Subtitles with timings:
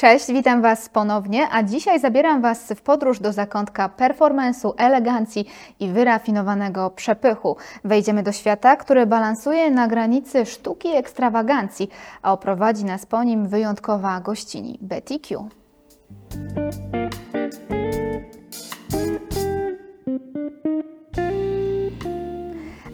[0.00, 5.44] Cześć, witam Was ponownie, a dzisiaj zabieram Was w podróż do zakątka performance'u, elegancji
[5.80, 7.56] i wyrafinowanego przepychu.
[7.84, 11.90] Wejdziemy do świata, który balansuje na granicy sztuki i ekstrawagancji,
[12.22, 15.48] a oprowadzi nas po nim wyjątkowa gościni Betty Q.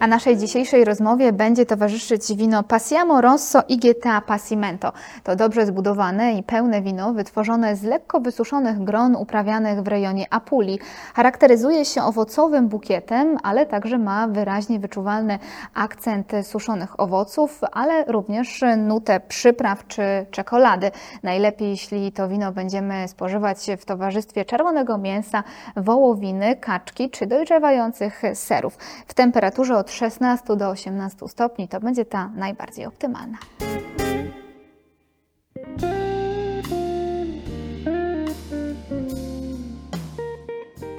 [0.00, 4.92] A naszej dzisiejszej rozmowie będzie towarzyszyć wino Passiamo Rosso IGTA Passimento.
[5.24, 10.78] To dobrze zbudowane i pełne wino wytworzone z lekko wysuszonych gron uprawianych w rejonie Apulii.
[11.14, 15.38] Charakteryzuje się owocowym bukietem, ale także ma wyraźnie wyczuwalny
[15.74, 20.90] akcent suszonych owoców, ale również nutę przypraw czy czekolady.
[21.22, 25.42] Najlepiej, jeśli to wino będziemy spożywać w towarzystwie czerwonego mięsa,
[25.76, 28.78] wołowiny, kaczki czy dojrzewających serów.
[29.06, 33.38] W temperaturze od 16 do 18 stopni to będzie ta najbardziej optymalna.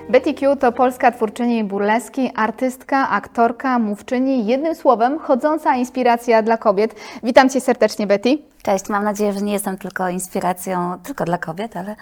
[0.09, 6.95] Betty Q to polska twórczyni burleski, artystka, aktorka, mówczyni, jednym słowem chodząca inspiracja dla kobiet.
[7.23, 8.38] Witam Cię serdecznie, Betty.
[8.64, 11.95] Cześć, mam nadzieję, że nie jestem tylko inspiracją tylko dla kobiet, ale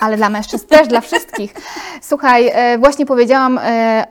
[0.00, 1.54] ale dla mężczyzn też, dla wszystkich.
[2.02, 4.06] Słuchaj, e, właśnie powiedziałam, e,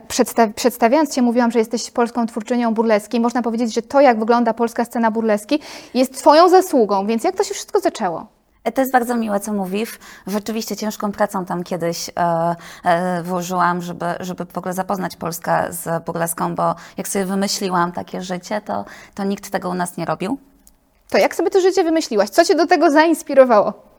[0.54, 3.20] przedstawiając Cię, mówiłam, że jesteś polską twórczynią burleskiej.
[3.20, 5.60] Można powiedzieć, że to, jak wygląda polska scena burleski,
[5.94, 7.06] jest Twoją zasługą.
[7.06, 8.26] Więc jak to się wszystko zaczęło?
[8.64, 9.98] E, to jest bardzo miłe, co mówisz.
[10.26, 16.04] Rzeczywiście ciężką pracą tam kiedyś e, e, włożyłam, żeby, żeby w ogóle zapoznać Polskę z
[16.04, 18.84] burleską, bo jak sobie wymyśliłam takie życie, to,
[19.14, 20.38] to nikt tego u nas nie robił.
[21.10, 22.30] To jak sobie to życie wymyśliłaś?
[22.30, 23.89] Co Cię do tego zainspirowało?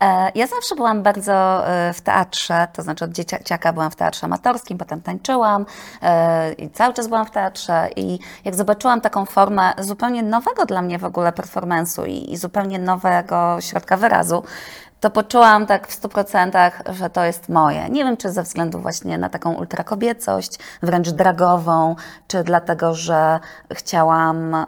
[0.00, 4.24] E, ja zawsze byłam bardzo e, w teatrze, to znaczy od dzieciaka byłam w teatrze
[4.24, 5.66] amatorskim, potem tańczyłam
[6.02, 10.82] e, i cały czas byłam w teatrze i jak zobaczyłam taką formę zupełnie nowego dla
[10.82, 14.42] mnie w ogóle performance'u i, i zupełnie nowego środka wyrazu,
[15.00, 17.88] to poczułam tak w stu procentach, że to jest moje.
[17.90, 21.96] Nie wiem, czy ze względu właśnie na taką ultrakobiecość, wręcz dragową,
[22.28, 23.40] czy dlatego, że
[23.72, 24.66] chciałam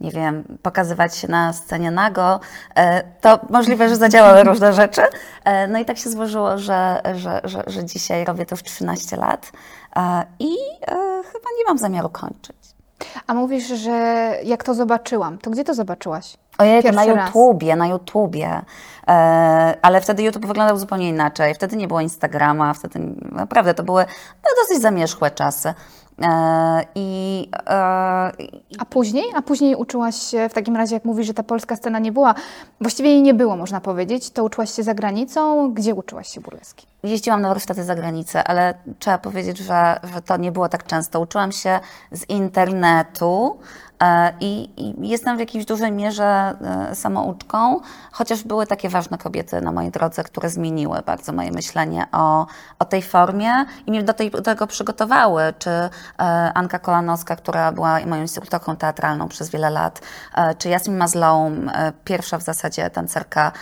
[0.00, 2.40] nie wiem, pokazywać się na scenie nago,
[2.74, 5.02] e, to możliwe, że zadziałały różne rzeczy.
[5.44, 9.16] E, no i tak się złożyło, że, że, że, że dzisiaj robię to w 13
[9.16, 9.52] lat
[9.96, 10.56] e, i
[11.32, 12.56] chyba nie mam zamiaru kończyć.
[13.26, 13.90] A mówisz, że
[14.44, 16.36] jak to zobaczyłam, to gdzie to zobaczyłaś?
[16.58, 17.78] Ojej, na YouTubie, raz.
[17.78, 18.62] na YouTubie.
[19.08, 21.54] E, ale wtedy YouTube wyglądał zupełnie inaczej.
[21.54, 23.00] Wtedy nie było Instagrama, wtedy
[23.32, 24.04] naprawdę to były
[24.44, 25.74] no, dosyć zamierzchłe czasy.
[26.22, 27.72] E, I, e,
[28.78, 29.24] A później?
[29.34, 32.34] A później uczyłaś się, w takim razie jak mówisz, że ta polska scena nie była,
[32.80, 35.72] właściwie jej nie było, można powiedzieć, to uczyłaś się za granicą.
[35.74, 36.86] Gdzie uczyłaś się burleski?
[37.02, 41.20] Jeździłam na warsztaty za granicę, ale trzeba powiedzieć, że, że to nie było tak często.
[41.20, 41.80] Uczyłam się
[42.12, 43.58] z internetu,
[44.40, 46.54] I, I, jestem w jakiejś dużej mierze
[46.90, 47.80] e, samouczką,
[48.12, 52.46] chociaż były takie ważne kobiety na mojej drodze, które zmieniły bardzo moje myślenie o,
[52.78, 53.50] o tej formie
[53.86, 55.42] i mnie do, tej, do tego przygotowały.
[55.58, 55.90] Czy e,
[56.54, 60.00] Anka Kolanowska, która była moją instruktorką teatralną przez wiele lat,
[60.58, 61.70] czy Jasmin Mazloum,
[62.04, 63.52] pierwsza w zasadzie tancerka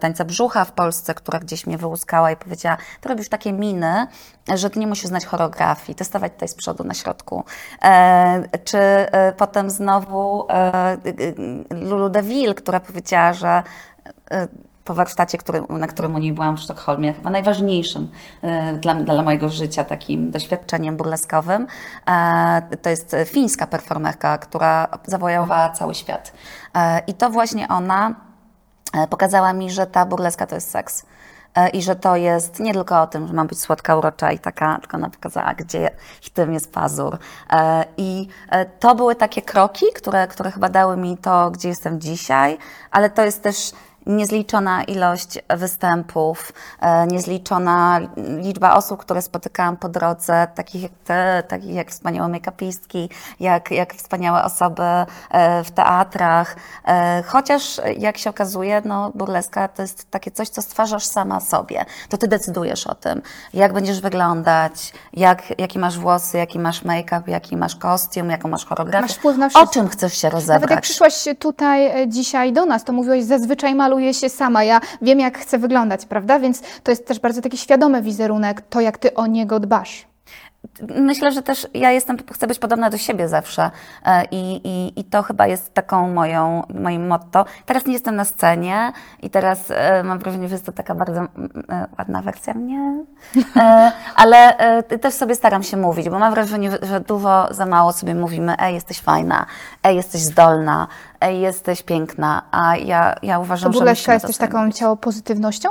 [0.00, 4.06] tańca brzucha w Polsce, która gdzieś mnie wyłuskała i powiedziała, ty robisz takie miny,
[4.54, 7.44] że ty nie musisz znać choreografii, testować tutaj z przodu na środku.
[8.64, 8.78] Czy
[9.36, 10.96] potem znowu e,
[11.70, 13.62] Lulu Deville, która powiedziała, że
[14.30, 14.48] e,
[14.84, 18.10] po warsztacie, który, na którym u niej byłam w Sztokholmie, chyba najważniejszym
[18.42, 21.66] e, dla, dla mojego życia takim doświadczeniem burleskowym.
[22.82, 26.32] To jest fińska performerka, która zawojowała cały świat.
[27.06, 28.14] I to właśnie ona
[29.10, 31.06] pokazała mi, że ta burleska to jest seks.
[31.54, 34.38] E, i że to jest nie tylko o tym, że mam być słodka, urocza i
[34.38, 35.90] taka, tylko ona pokazała, gdzie
[36.22, 37.18] w tym jest pazur.
[37.50, 42.00] E, I e, to były takie kroki, które, które chyba dały mi to, gdzie jestem
[42.00, 42.58] dzisiaj,
[42.90, 43.72] ale to jest też
[44.06, 51.74] niezliczona ilość występów, e, niezliczona liczba osób, które spotykałam po drodze, takich jak ty, takich
[51.74, 53.08] jak wspaniałe make-upistki,
[53.40, 54.82] jak, jak wspaniałe osoby
[55.30, 56.56] e, w teatrach.
[56.84, 61.84] E, chociaż jak się okazuje, no burleska to jest takie coś, co stwarzasz sama sobie.
[62.08, 63.22] To ty decydujesz o tym,
[63.54, 68.66] jak będziesz wyglądać, jak, jaki masz włosy, jaki masz make-up, jaki masz kostium, jaką masz
[68.66, 69.02] choreografię.
[69.02, 69.70] Masz wpływ na wszystko.
[69.70, 70.60] O czym chcesz się rozebrać?
[70.60, 74.80] Nawet jak przyszłaś tutaj dzisiaj do nas, to mówiłaś zazwyczaj maluję maluję się sama, ja
[75.02, 76.40] wiem, jak chcę wyglądać, prawda?
[76.40, 80.13] Więc to jest też bardzo taki świadomy wizerunek, to jak ty o niego dbasz.
[80.96, 83.70] Myślę, że też ja jestem, chcę być podobna do siebie zawsze
[84.04, 87.44] e, i, i, i to chyba jest taką moją, moim motto.
[87.66, 91.20] Teraz nie jestem na scenie i teraz e, mam wrażenie, że jest to taka bardzo
[91.20, 91.26] e,
[91.98, 93.04] ładna wersja mnie,
[94.16, 94.54] ale
[95.00, 98.54] też sobie staram się mówić, bo mam wrażenie, że- że dużo za mało sobie mówimy,
[98.58, 99.46] ej, jesteś fajna,
[99.82, 100.88] ej, jesteś zdolna,
[101.20, 104.96] ej, jesteś piękna, a ja, ja To uważam, że musimy jest to sobie taką ciało
[104.96, 105.68] pozytywnością?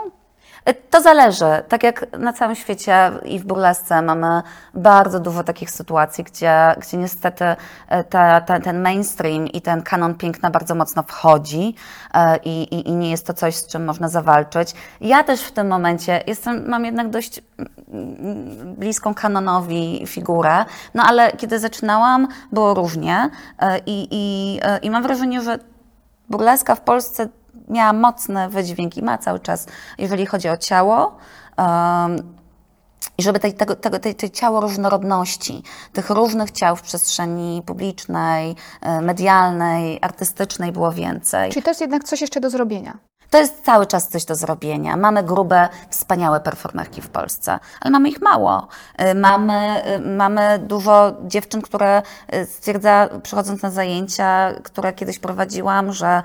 [0.89, 1.45] To zależy.
[1.69, 4.41] Tak jak na całym świecie i w burlesce mamy
[4.73, 7.45] bardzo dużo takich sytuacji, gdzie, gdzie niestety
[7.87, 11.75] e, ta, ta, ten mainstream i ten kanon piękna bardzo mocno wchodzi
[12.13, 14.73] e, i, i, i nie jest to coś, z czym można zawalczyć.
[15.01, 21.31] Ja też w tym momencie jestem, mam jednak dość mm, bliską kanonowi figurę, no ale
[21.31, 23.29] kiedy zaczynałam, było różnie
[23.59, 25.59] e, i, i, i mam wrażenie, że
[26.29, 27.29] burleska w Polsce
[27.73, 29.67] miała mocny wydźwięk i ma cały czas,
[29.97, 31.17] jeżeli chodzi o ciało.
[31.57, 32.33] Um,
[33.17, 38.55] i żeby tej, tego, tego, tej, tej ciało różnorodności, tych różnych ciał w przestrzeni publicznej,
[38.81, 41.51] e, medialnej, artystycznej było więcej.
[41.51, 42.97] Czyli to jest jednak coś jeszcze do zrobienia.
[43.29, 44.97] To jest cały czas coś do zrobienia.
[44.97, 48.67] Mamy grube, wspaniałe performerki w Polsce, ale mamy ich mało.
[49.01, 52.01] Y, Mamy, y, mamy dużo dziewczyn, które
[52.45, 56.23] stwierdza, przychodząc na zajęcia, które kiedyś prowadziłam, że e,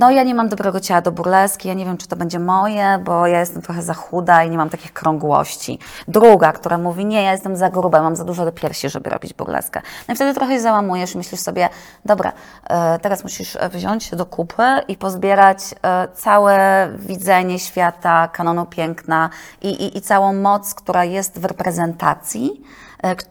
[0.00, 2.98] no ja nie mam dobrego ciała do burleski, ja nie wiem, czy to będzie moje,
[3.04, 5.78] bo ja jestem trochę za chuda i nie mam takich krągłości.
[6.08, 9.34] Druga, która mówi, nie, ja jestem za gruba, mam za dużo do piersi, żeby robić
[9.34, 9.82] burleskę.
[10.08, 11.68] No i wtedy trochę się załamujesz i myślisz sobie,
[12.04, 12.32] dobra,
[12.70, 19.30] e, teraz musisz e, wziąć do kupy i pozbierać e, całe widzenie świata, kanonu piękna
[19.62, 22.81] i, i, i całą moc, która jest w reprezentacji, e,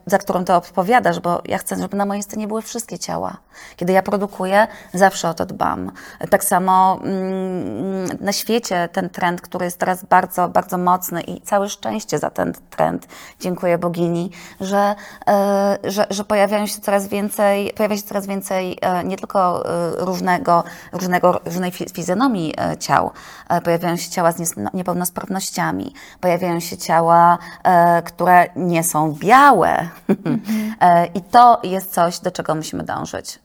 [0.06, 3.38] za którą ty odpowiadasz, bo ja chcę, żeby na mojej scenie były wszystkie ciała.
[3.75, 5.91] Kiedy ja produkuję, zawsze o to dbam.
[6.29, 11.69] Tak samo mm, na świecie ten trend, który jest teraz bardzo, bardzo mocny i całe
[11.69, 13.07] szczęście za ten trend.
[13.39, 14.31] Dziękuję bogini,
[14.62, 14.95] że,
[15.27, 19.91] e, że, że pojawiają się coraz więcej, pojawia się coraz więcej e, nie tylko e,
[20.06, 23.12] różnego, różnego, różnej fi- fizjonomii e, ciał,
[23.50, 29.61] e, pojawiają się ciała z niepełnosprawnościami, pojawiają się ciała, e, które nie są białe.
[30.81, 33.40] E, I to jest coś, do czego musimy dążyć.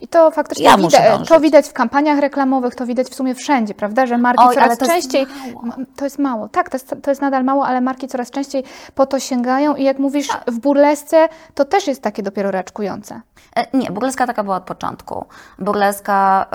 [0.00, 3.74] I to faktycznie Ja widać, to widać w kampaniach reklamowych, to widać w sumie wszędzie,
[3.74, 4.06] prawda?
[4.06, 5.26] Że marki Oj, coraz to jest częściej.
[5.54, 5.74] mało.
[5.78, 6.48] M- To jest mało.
[6.48, 9.84] Tak, to jest, to jest nadal mało, ale marki coraz częściej po to sięgają i
[9.84, 13.20] jak mówisz, w burlesce to też jest takie dopiero raczkujące.
[13.56, 15.24] E, Nie, burleska taka była od początku.
[15.58, 16.46] Burleska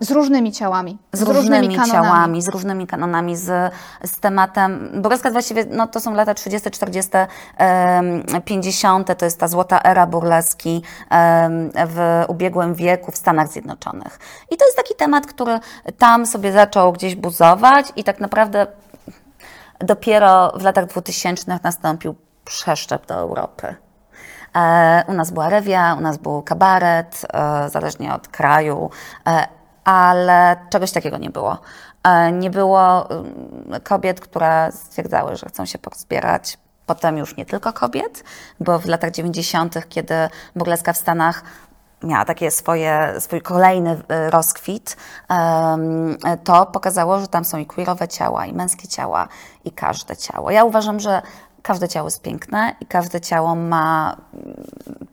[0.00, 0.98] e, Z różnymi ciałami.
[1.12, 1.90] z, różnymi, kanonami.
[1.92, 3.72] ciałami, z różnymi kanonami, z,
[4.04, 4.90] z tematem.
[5.02, 7.10] Burleska właściwie no, to są lata 30, 40,
[7.56, 9.18] em, 50.
[9.18, 14.18] To jest ta złota era burleski em, w ubiegłym wieku w Stanach Zjednoczonych.
[14.50, 15.60] I to jest taki temat, który
[15.98, 18.66] tam sobie zaczął gdzieś buzować i tak naprawdę
[19.78, 22.14] dopiero w latach 2000 nastąpił
[22.44, 23.74] przeszczep do Europy.
[24.56, 28.90] E, u nas była rewia, u nas był kabaret, e, zależnie od kraju,
[29.26, 29.46] e,
[29.84, 31.58] ale czegoś takiego nie było.
[32.32, 36.58] Nie było mm, kobiet, które stwierdzały, że chcą się porozbierać.
[36.86, 38.24] Potem już nie tylko kobiet,
[38.60, 40.14] bo w latach 90., kiedy
[40.56, 41.42] burleska w Stanach
[42.02, 44.96] miała takie swoje, swój kolejny e, rozkwit,
[46.44, 49.28] to pokazało, że tam są i queerowe ciała, i męskie ciała,
[49.64, 50.50] i każde ciało.
[50.50, 51.22] Ja uważam, że
[51.62, 54.16] każde ciało jest piękne i każde ciało ma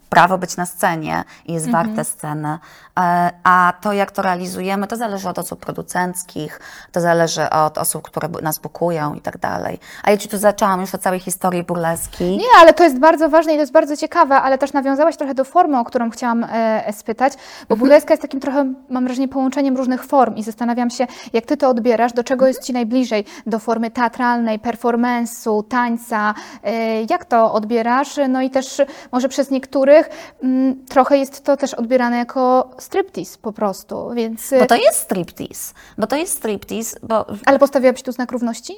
[0.10, 2.58] prawo być na scenie i jest warte sceny.
[3.00, 6.60] E, A to, jak to realizujemy, to zależy od osób producenckich,
[6.92, 9.80] to zależy od osób, które nas bukują i tak dalej.
[10.04, 12.24] A ja Ci tu zaczęłam już od całej historii burleski.
[12.24, 15.34] Nie, ale to jest bardzo ważne i to jest bardzo ciekawe, ale też nawiązałaś trochę
[15.34, 17.34] do formy, o którą chciałam e, spytać,
[17.70, 21.58] bo burleska jest takim trochę, mam wrażenie, połączeniem różnych form i zastanawiam się, jak Ty
[21.58, 27.54] to odbierasz, do czego jest Ci najbliżej, do formy teatralnej, performance'u, tańca, e, jak to
[27.54, 28.20] odbierasz?
[28.30, 29.99] No i też może przez niektórych
[30.44, 34.54] mm, trochę jest to też odbierane jako striptease po prostu, więc...
[34.60, 35.74] Bo to jest striptease.
[35.98, 38.74] Bo to jest striptease, bo Ale postawiłabyś tu znak równości?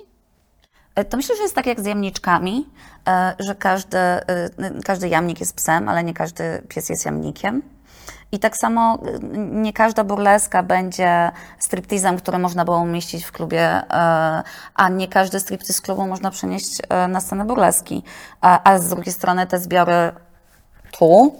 [0.96, 2.70] E, To myślę, że jest tak jak z jamniczkami,
[3.08, 4.50] e, że każdy, e,
[4.86, 7.62] każdy jamnik jest psem, ale nie każdy pies jest jamnikiem.
[8.34, 9.00] I tak samo
[9.52, 13.82] nie każda burleska będzie striptizem, który można było umieścić w klubie,
[14.76, 16.78] a nie każdy striptiz z klubu można przenieść
[17.10, 18.04] na scenę burleski.
[18.42, 20.12] A, a z drugiej strony te zbiory
[20.92, 21.36] tu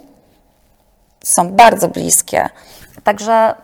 [1.24, 2.50] są bardzo bliskie.
[3.04, 3.56] Także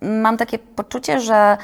[0.00, 1.56] mam takie poczucie, że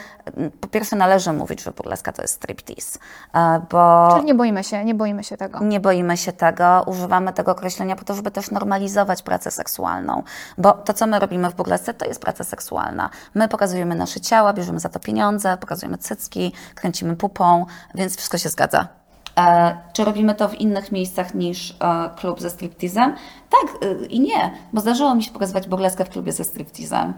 [0.61, 2.99] po pierwsze należy mówić, że burleska to jest striptease,
[3.35, 5.59] e, bo Czyli nie boimy się, nie boimy się tego.
[5.65, 10.23] nie boimy się tego, używamy tego określenia po to, żeby też normalizować pracę seksualną,
[10.59, 13.11] bo to, co my robimy w burlesce, to jest praca seksualna.
[13.35, 18.49] My pokazujemy nasze ciała, bierzemy za to pieniądze, pokazujemy cycki, kręcimy pupą, więc wszystko się
[18.49, 19.00] zgadza.
[19.41, 23.15] E, czy robimy to w innych miejscach niż e, klub ze striptizem?
[23.51, 27.15] Tak e, i nie, bo zdarzyło mi się pokazywać burleskę w klubie ze striptizem,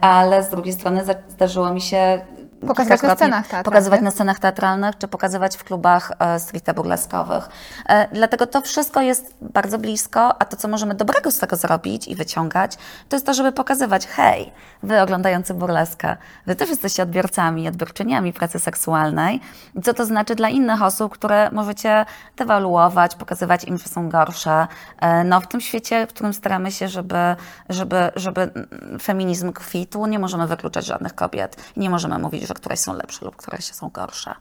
[0.00, 2.20] ale z drugiej strony zdarzyło mi się
[2.66, 3.64] Pokazywać na scenach teatralnych.
[3.64, 7.48] Pokazywać na scenach teatralnych, czy pokazywać w klubach e, stricte burleskowych.
[7.88, 12.08] E, dlatego to wszystko jest bardzo blisko, a to, co możemy dobrego z tego zrobić
[12.08, 12.76] i wyciągać,
[13.08, 14.52] to jest to, żeby pokazywać, hej,
[14.82, 16.16] wy oglądający burleskę,
[16.46, 19.40] wy też jesteście odbiorcami, odbiorczyniami pracy seksualnej.
[19.74, 22.06] I co to znaczy dla innych osób, które możecie
[22.36, 24.66] dewaluować, pokazywać im, że są gorsze.
[25.00, 27.36] E, no, w tym świecie, w którym staramy się, żeby,
[27.68, 31.56] żeby, żeby mm, feminizm kwitł, nie możemy wykluczać żadnych kobiet.
[31.76, 34.34] Nie możemy mówić, że któreś są lepsze lub któreś są gorsze.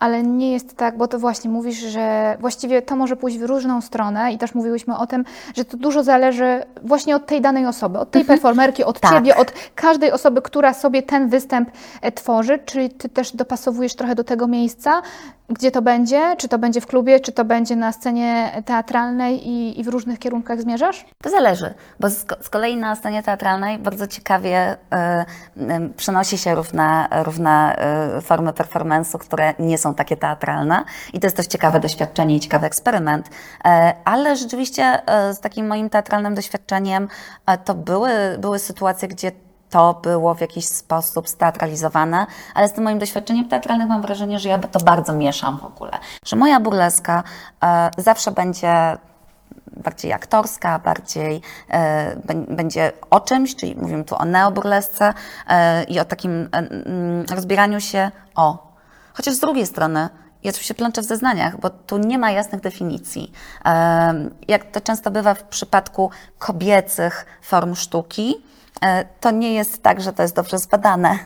[0.00, 3.80] Ale nie jest tak, bo to właśnie mówisz, że właściwie to może pójść w różną
[3.80, 5.24] stronę i też mówiłyśmy o tym,
[5.56, 9.12] że to dużo zależy właśnie od tej danej osoby, od tej performerki, od Tak.
[9.12, 11.70] ciebie, od każdej osoby, która sobie ten występ
[12.02, 12.58] e, tworzy.
[12.64, 15.02] Czy ty też dopasowujesz trochę do tego miejsca,
[15.48, 16.36] gdzie to będzie?
[16.38, 20.18] Czy to będzie w klubie, czy to będzie na scenie teatralnej i, i w różnych
[20.18, 21.04] kierunkach zmierzasz?
[21.22, 24.72] To zależy, bo z, z kolei na scenie teatralnej bardzo ciekawie
[25.56, 27.76] y, y, przenosi się różne, różne
[28.18, 32.40] y, formy performance'u, które nie są takie teatralne i to jest też ciekawe doświadczenie i
[32.40, 33.30] ciekawy eksperyment.
[33.64, 37.08] E, ale rzeczywiście e, z takim moim teatralnym doświadczeniem
[37.46, 39.32] e, to były, były sytuacje, gdzie
[39.70, 44.48] to było w jakiś sposób steatralizowane, ale z tym moim doświadczeniem teatralnym mam wrażenie, że
[44.48, 45.90] ja to bardzo mieszam w ogóle.
[46.26, 47.22] Że moja burleska
[47.98, 48.98] zawsze będzie
[49.76, 51.40] bardziej aktorska, bardziej
[52.26, 55.14] bę- będzie o czymś, czyli mówimy tu o neoburlesce
[55.88, 58.65] i o takim mm, rozbieraniu się o.
[59.16, 60.08] Chociaż z drugiej strony,
[60.44, 63.32] ja tu się plączę w zeznaniach, bo tu nie ma jasnych definicji.
[64.48, 68.34] Jak to często bywa w przypadku kobiecych form sztuki,
[68.82, 71.18] e, to nie jest tak, że to jest dobrze zbadane.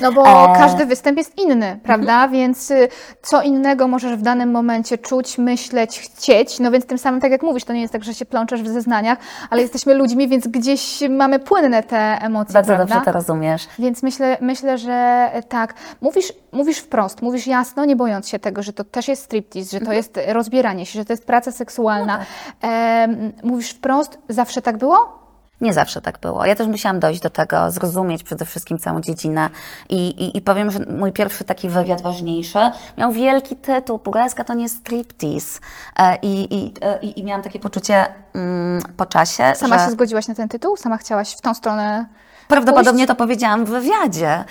[0.00, 0.58] No bo E.
[0.58, 2.28] Każdy występ jest inny, prawda?
[2.28, 2.88] Więc y,
[3.22, 6.60] co innego możesz w danym momencie czuć, myśleć, chcieć.
[6.60, 8.68] No więc tym samym, tak jak mówisz, to nie jest tak, że się plączesz w
[8.68, 9.18] zeznaniach,
[9.50, 12.94] ale jesteśmy ludźmi, więc gdzieś mamy płynne te emocje, Bardzo prawda?
[12.94, 13.68] dobrze to rozumiesz.
[13.78, 15.74] Więc myślę, myślę, że tak.
[16.00, 19.78] Mówisz, mówisz wprost, mówisz jasno, nie bojąc się tego, że to też jest striptease, że
[19.78, 19.96] to Mhm.
[19.96, 22.18] jest rozbieranie się, że to jest praca seksualna.
[22.62, 25.23] No Em, mówisz wprost, zawsze tak było?
[25.64, 26.46] Nie zawsze tak było.
[26.46, 29.50] Ja też musiałam dojść do tego, zrozumieć przede wszystkim całą dziedzinę.
[29.88, 32.58] I, i, i powiem, że mój pierwszy taki wywiad ważniejszy
[32.98, 33.98] miał wielki tytuł.
[33.98, 35.60] Burleska to nie striptease.
[35.96, 39.90] E, I, i, e, i, I miałam takie poczucie mm, po czasie, Sama że się
[39.90, 40.76] zgodziłaś na ten tytuł?
[40.76, 42.06] Sama chciałaś w tą stronę
[42.48, 44.44] prawdopodobnie to powiedziałam w wywiadzie.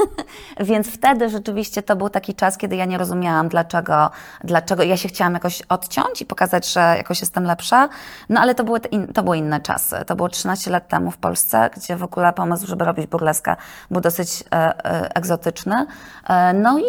[0.60, 4.10] Więc wtedy rzeczywiście to był taki czas, kiedy ja nie rozumiałam, dlaczego,
[4.44, 7.88] dlaczego ja się chciałam jakoś odciąć i pokazać, że jakoś jestem lepsza.
[8.28, 9.96] No ale to były, in, to były inne czasy.
[10.06, 13.56] To było 13 lat temu w Polsce, gdzie w ogóle pomysł, żeby robić burleskę,
[13.90, 15.86] był dosyć e, e, egzotyczny.
[16.28, 16.84] E, no i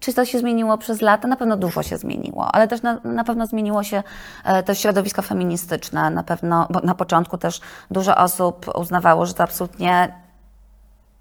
[0.00, 1.28] czy to się zmieniło przez lata?
[1.28, 4.02] Na pewno dużo się zmieniło, ale też na, na pewno zmieniło się
[4.44, 6.10] e, to środowisko feministyczne.
[6.10, 10.12] Na pewno, bo na początku też dużo osób uznawało, że to absolutnie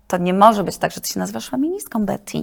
[0.08, 2.38] to nie może być tak, że ty się nazywasz feministką, Betty.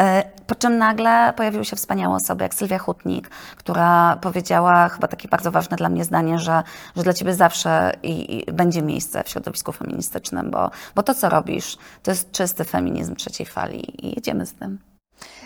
[0.00, 5.28] E, Po czym nagle pojawiły się wspaniałe osoby, jak Sylwia Hutnik, która powiedziała chyba takie
[5.28, 6.62] bardzo ważne dla mnie zdanie, że,
[6.96, 11.28] że dla ciebie zawsze i, i będzie miejsce w środowisku feministycznym, bo, bo to, co
[11.28, 14.78] robisz, to jest czysty feminizm trzeciej fali i jedziemy z tym.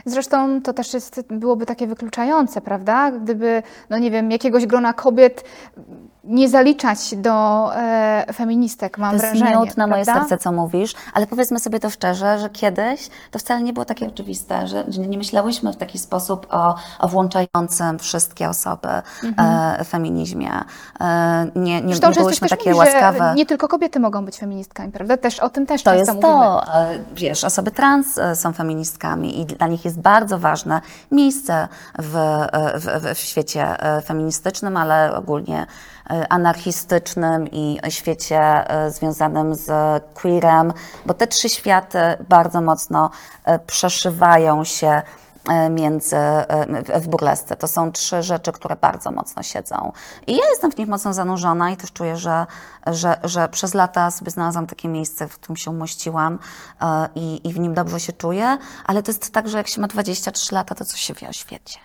[0.06, 3.10] Zresztą to też jest, byłoby takie wykluczające, prawda?
[3.10, 5.44] Gdyby, no nie wiem, jakiegoś grona kobiet
[6.24, 9.56] nie zaliczać do e, feministek, mam To jest wrażenie.
[9.66, 13.62] miód na moje serce, co mówisz, ale powiedzmy sobie to szczerze, że kiedyś to wcale
[13.62, 18.48] nie było takie oczywiste, że, że nie myślałyśmy w taki sposób o, o włączającym wszystkie
[18.48, 18.88] osoby
[19.38, 20.50] e, feminizmie.
[21.00, 21.88] E, nie nie, Mhm.
[21.88, 23.32] Zresztą nie byłyśmy takie mówi, łaskawe.
[23.36, 25.16] nie tylko kobiety mogą być feministkami, prawda?
[25.16, 26.42] Też o tym też To często jest mówimy.
[26.44, 30.80] to, e, wiesz, osoby trans e, są feministkami i dla nich jest bardzo ważne
[31.10, 31.68] miejsce
[31.98, 32.12] w,
[32.74, 35.66] w, w, świecie e, feministycznym, ale ogólnie
[36.10, 39.70] e, anarchistycznym i świecie e, związanym z
[40.14, 40.72] queerem,
[41.06, 43.10] bo te trzy światy bardzo mocno
[43.66, 45.02] przeszywają się
[45.70, 47.56] między, e, w- burlesce.
[47.56, 49.92] To są trzy rzeczy, które bardzo mocno siedzą.
[50.26, 52.46] I ja jestem w nich mocno zanurzona i też czuję, że,
[52.86, 56.38] że, że przez lata sobie znalazłam takie miejsce, w którym się umościłam
[56.80, 59.80] e, i, i w nim dobrze się czuję, ale to jest tak, że jak się
[59.80, 61.78] ma 23 lata, to coś się wie o świecie.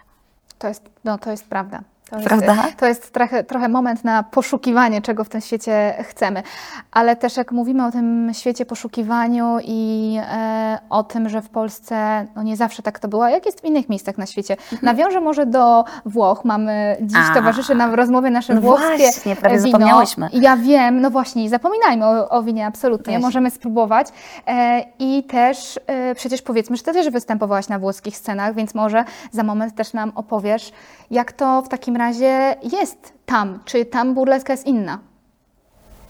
[0.59, 1.81] To jest, no, to jest prawda.
[2.09, 2.55] To jest, Prawda?
[2.77, 6.43] to jest trochę, trochę moment na poszukiwanie, czego w tym świecie chcemy.
[6.91, 12.27] Ale też jak mówimy o tym świecie poszukiwaniu i e, o tym, że w Polsce
[12.35, 14.57] no nie zawsze tak to było, jak jest w innych miejscach na świecie.
[14.81, 16.45] Nawiążę może do Włoch.
[16.45, 17.31] Mamy dziś Mhm.
[17.31, 17.35] A.
[17.35, 19.71] towarzyszy nam w rozmowie nasze No włoskie właśnie, prawie wino.
[19.71, 20.29] zapomniałyśmy.
[20.33, 23.13] Ja wiem, no właśnie, nie zapominajmy o, o winie, absolutnie.
[23.13, 23.21] Weź.
[23.23, 24.07] Możemy spróbować.
[24.47, 29.03] E, I też e, przecież powiedzmy, że ty też występowałaś na włoskich scenach, więc może
[29.31, 30.71] za moment też nam opowiesz,
[31.11, 33.59] jak to w takim razie jest tam.
[33.65, 34.99] Czy tam burleska jest inna?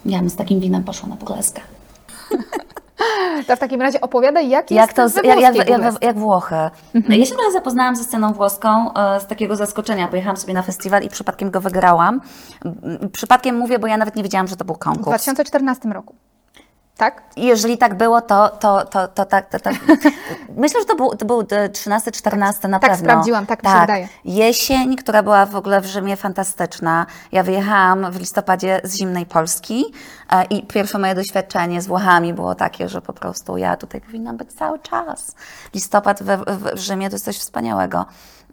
[0.06, 1.62] Ja bym z takim winem poszła na burleskę.
[3.48, 6.56] To w takim razie opowiadaj, jak, Jak jest to, z, jak, jak, jak, jak Włochy.
[7.10, 10.08] Ja się trochę zapoznałam ze sceną włoską e, z takiego zaskoczenia.
[10.08, 12.22] Pojechałam sobie na festiwal i przypadkiem go wygrałam.
[13.12, 15.08] Przypadkiem mówię, bo ja nawet nie wiedziałam, że to był W konkurs.
[15.08, 16.16] 2014 roku.
[16.98, 17.24] Tak?
[17.36, 19.50] Jeżeli tak było, to, to, to, to tak.
[19.50, 19.70] To, to.
[20.58, 22.98] Myślę, że to był, to był 13-14 na tak, pewno.
[22.98, 24.08] sprawdziłam, tak mi się wydaje.
[24.26, 27.06] Jesień, która była w ogóle w Rzymie fantastyczna.
[27.32, 29.86] Ja wyjechałam w listopadzie z zimnej Polski
[30.32, 34.38] e, i pierwsze moje doświadczenie z Włochami było takie, że po prostu ja tutaj powinnam
[34.38, 35.36] być cały czas.
[35.74, 36.28] Listopad w,
[36.76, 38.06] w Rzymie to jest coś wspaniałego.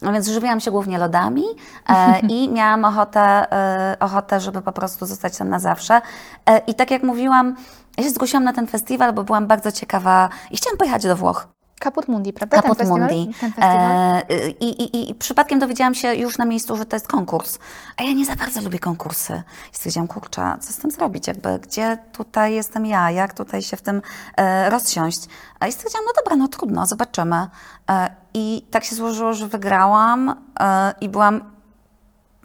[0.02, 1.44] No więc żywiłam się głównie lodami
[1.88, 3.20] e, i miałam ochotę,
[3.52, 6.00] e, ochotę, żeby po prostu zostać tam na zawsze.
[6.46, 7.56] E, I tak jak mówiłam,
[7.98, 11.48] ja się zgłosiłam na ten festiwal, bo byłam bardzo ciekawa i chciałam pojechać do Włoch.
[11.80, 12.62] Kaput Mundi, prawda?
[12.62, 13.16] Kaput ten festiwal?
[13.16, 13.34] Mundi.
[13.40, 13.52] Ten?
[13.58, 14.22] E,
[14.60, 17.58] i, i, I przypadkiem dowiedziałam się już na miejscu, że to jest konkurs.
[17.96, 19.42] A ja nie za bardzo lubię konkursy.
[19.72, 21.26] I stwierdziłam, kurczę, co z tym zrobić?
[21.26, 23.10] Jakby, gdzie tutaj jestem ja?
[23.10, 24.02] Jak tutaj się w tym
[24.36, 25.20] e, rozsiąść?
[25.60, 27.46] A i stwierdziłam, no dobra, no trudno, zobaczymy.
[27.90, 31.53] E, I tak się złożyło, że wygrałam e, i byłam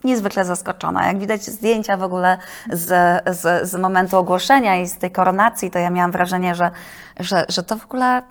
[0.03, 1.07] niezwykle zaskoczona.
[1.07, 2.37] Jak widać zdjęcia w ogóle
[2.71, 2.87] z,
[3.37, 6.71] z, z momentu ogłoszenia i z tej koronacji, to ja miałam wrażenie, że,
[7.19, 8.21] że, że to w ogóle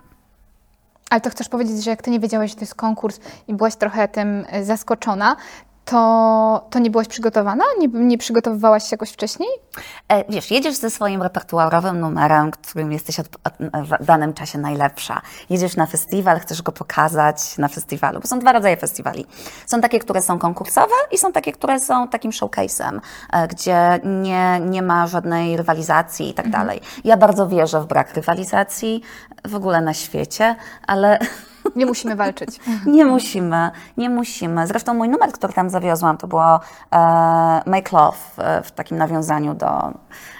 [1.09, 3.75] Ale to chcesz powiedzieć, że jak ty nie wiedziałaś, że to jest konkurs i byłaś
[3.75, 5.35] trochę tym e, zaskoczona,
[5.89, 7.63] to, to nie byłaś przygotowana?
[7.79, 9.49] Nie, nie przygotowywałaś się jakoś wcześniej?
[10.09, 13.53] E, Wiesz, jedziesz ze swoim repertuarowym numerem, którym jesteś od, od,
[14.01, 15.21] w danym czasie najlepsza.
[15.49, 19.25] Jedziesz na festiwal, chcesz go pokazać na festiwalu, bo są dwa rodzaje festiwali.
[19.65, 22.99] Są takie, które są konkursowe i są takie, które są takim showcase'em,
[23.33, 26.81] e, gdzie nie, nie ma żadnej rywalizacji i tak dalej.
[27.03, 29.01] Ja bardzo wierzę w brak rywalizacji
[29.45, 30.55] w ogóle na świecie,
[30.87, 31.19] ale
[31.75, 32.59] Nie musimy walczyć.
[32.85, 34.67] nie musimy, nie musimy.
[34.67, 36.59] Zresztą mój numer, który tam zawiozłam, to było
[36.91, 36.99] e,
[37.65, 38.17] Make Love
[38.63, 39.93] w takim nawiązaniu do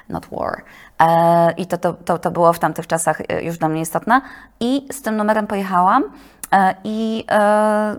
[0.10, 0.64] Not War.
[1.02, 4.22] E, I to, to, to, to było w tamtych czasach e, już dla mnie istotne.
[4.60, 6.04] I z tym numerem pojechałam
[6.52, 7.96] e, i e,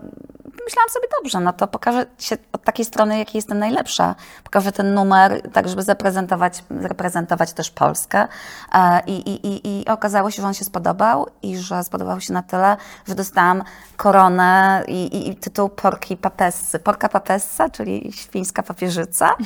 [0.65, 4.15] myślałam sobie, dobrze, no to pokażę się od takiej strony, jakiej jestem najlepsza.
[4.43, 8.27] Pokażę ten numer, tak żeby zaprezentować, zaprezentować też Polskę.
[8.73, 12.33] E, I, i, i, I okazało się, że on się spodobał i że spodobał się
[12.33, 12.77] na tyle,
[13.07, 13.63] że dostałam
[13.97, 16.79] koronę i, i, tytuł Porki Papessy.
[16.79, 19.35] Porka Papessa, czyli świńska papieżyca.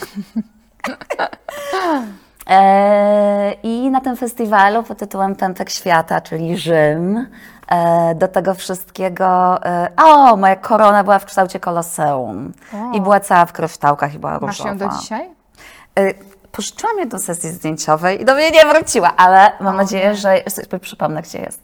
[2.50, 7.28] E, I na tym festiwalu pod tytułem Pępek Świata, czyli Rzym,
[8.16, 9.60] do tego wszystkiego.
[9.66, 12.92] E, o, moja korona była w kształcie koloseum O.
[12.98, 14.70] i była cała w kryształkach i była różowa.
[14.74, 15.30] Masz ją do dzisiaj?
[16.00, 16.14] E,
[16.52, 20.42] Pożyczyłam ją do sesji zdjęciowej i do mnie nie wróciła, ale mam nadzieję, że
[20.82, 21.62] przypomnę, gdzie jest.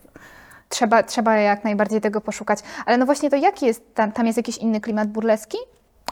[0.69, 2.59] Trzeba, trzeba jak najbardziej tego poszukać.
[2.85, 5.57] Ale no właśnie to jaki jest, tam, tam jest jakiś inny klimat burleski?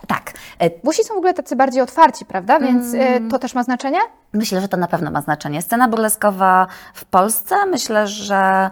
[0.07, 2.59] Tak, e, Włosi są w ogóle tacy bardziej otwarci, prawda?
[2.59, 3.25] Więc Mm.
[3.25, 3.99] e, to też ma znaczenie?
[4.33, 5.61] Myślę, że to na pewno ma znaczenie.
[5.61, 8.71] Scena burleskowa w Polsce myślę, że e,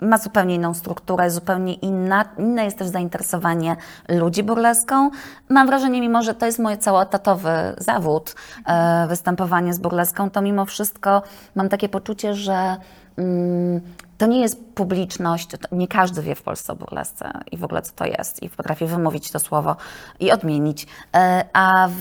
[0.00, 2.24] ma zupełnie inną strukturę, zupełnie inna.
[2.38, 3.76] Inne jest też zainteresowanie
[4.08, 5.10] ludzi burleską.
[5.48, 8.34] Mam wrażenie, mimo że to jest mój całoetatowy zawód,
[8.66, 11.22] e, występowanie z burleską, to mimo wszystko
[11.54, 12.76] mam takie poczucie, że
[13.16, 13.80] mm,
[14.18, 17.92] to nie jest publiczność, nie każdy wie w Polsce o burlesce i w ogóle co
[17.92, 19.76] to jest i potrafi wymówić to słowo
[20.20, 20.86] i odmienić.
[21.16, 22.00] E, A w,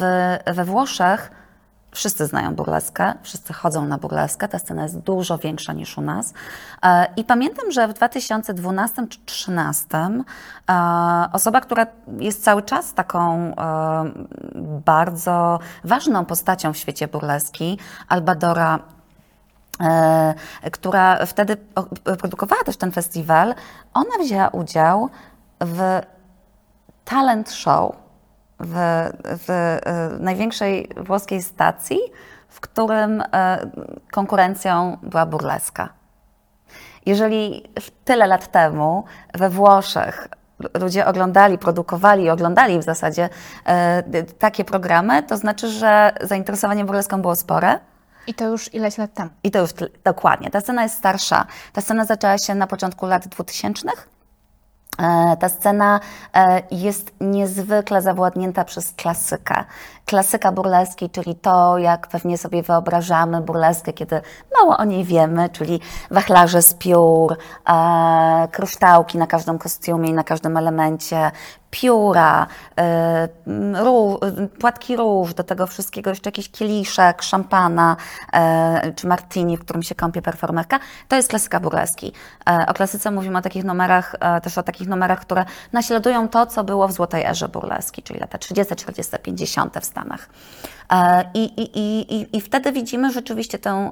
[0.56, 1.32] we Włoszech
[1.98, 6.34] Wszyscy znają burleskę, wszyscy chodzą na burleskę, ta scena jest dużo większa niż u nas.
[6.84, 9.88] E, I pamiętam, że w 2012 czy 2013
[10.70, 11.88] e, osoba, która
[12.20, 14.12] jest cały czas taką e,
[14.86, 18.80] bardzo ważną postacią w świecie burleski, Albadora
[20.72, 21.58] która wtedy
[22.20, 23.56] produkowała też ten festiwal,
[23.94, 25.10] ona wzięła udział
[25.60, 26.02] w
[27.06, 28.07] talent show
[28.60, 28.76] w,
[29.24, 32.00] w e, największej włoskiej stacji,
[32.50, 33.72] w którym e,
[34.12, 35.90] konkurencją była burleska.
[37.06, 37.70] Jeżeli
[38.06, 40.28] tyle lat temu we Włoszech
[40.82, 43.30] ludzie oglądali, produkowali i oglądali w zasadzie
[43.66, 47.80] e, takie programy, to znaczy, że zainteresowanie burleską było spore.
[48.28, 49.30] I to już ileś lat temu.
[49.44, 49.70] I to już
[50.04, 50.52] dokładnie.
[50.52, 51.46] Ta scena jest starsza.
[51.74, 53.90] Ta scena zaczęła się na początku lat 2000.
[54.98, 56.00] E, ta scena
[56.34, 59.64] e, jest niezwykle zawładnięta przez klasykę.
[60.10, 64.22] Klasyka burleskiej, czyli to, jak pewnie sobie wyobrażamy burleskę, kiedy
[64.60, 65.80] mało o niej wiemy, czyli
[66.12, 67.38] wachlarze z piór,
[67.70, 71.32] e, kryształki na każdym kostiumie i na każdym elemencie,
[71.72, 72.48] pióra,
[72.80, 74.20] y, róż,
[74.60, 77.96] płatki róż, do tego wszystkiego jeszcze jakiś kieliszek, szampana
[78.88, 80.80] y, czy martini, w którym się kąpie performerka.
[81.08, 82.14] To jest klasyka burleski.
[82.50, 86.64] Y, o klasyce mówimy o takich numerach, też o takich numerach, które naśladują to, co
[86.64, 89.78] było w złotej erze burleski, czyli lata 30., 40., 50.
[89.82, 90.30] w Stanach.
[91.34, 91.80] I, i,
[92.16, 93.92] i, I wtedy widzimy rzeczywiście tę,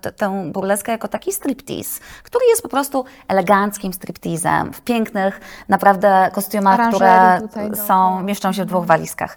[0.00, 6.30] tę, tę burleskę jako taki striptease, który jest po prostu eleganckim stripteasem, w pięknych, naprawdę
[6.34, 7.40] kostiumach, które
[7.86, 9.36] są, mieszczą się w dwóch walizkach.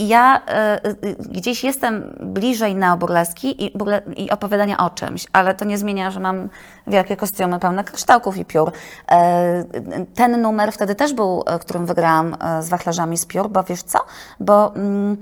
[0.00, 0.40] Ja
[0.84, 5.78] y, y, gdzieś jestem bliżej neoburleski i, burle, i opowiadania o czymś, ale to nie
[5.78, 6.48] zmienia, że mam
[6.86, 8.68] wielkie kostiumy pełne kryształków i piór.
[8.68, 13.98] Y, ten numer wtedy też był, którym wygrałam z wachlarzami z piór, bo wiesz co?
[14.40, 15.16] Bo mm,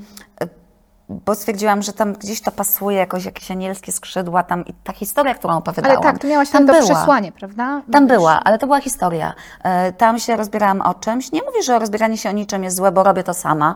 [1.09, 5.35] bo stwierdziłam, że tam gdzieś to pasuje, jakoś jakieś anielskie skrzydła, tam i ta historia,
[5.35, 5.97] którą opowiadałam.
[5.97, 6.95] Ale tak, tu miałaś tam, tam to była.
[6.95, 7.83] przesłanie, prawda?
[7.93, 9.35] Tam była, ale to była historia.
[9.62, 11.33] E, tam się rozbierałam o czymś.
[11.33, 13.75] Nie mówię, że rozbieranie się o niczym jest złe, bo robię to sama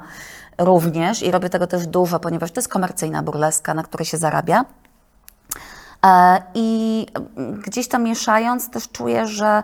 [0.58, 4.64] również i robię tego też dużo, ponieważ to jest komercyjna burleska, na której się zarabia.
[6.06, 7.06] E, I
[7.66, 9.62] gdzieś tam mieszając też czuję, że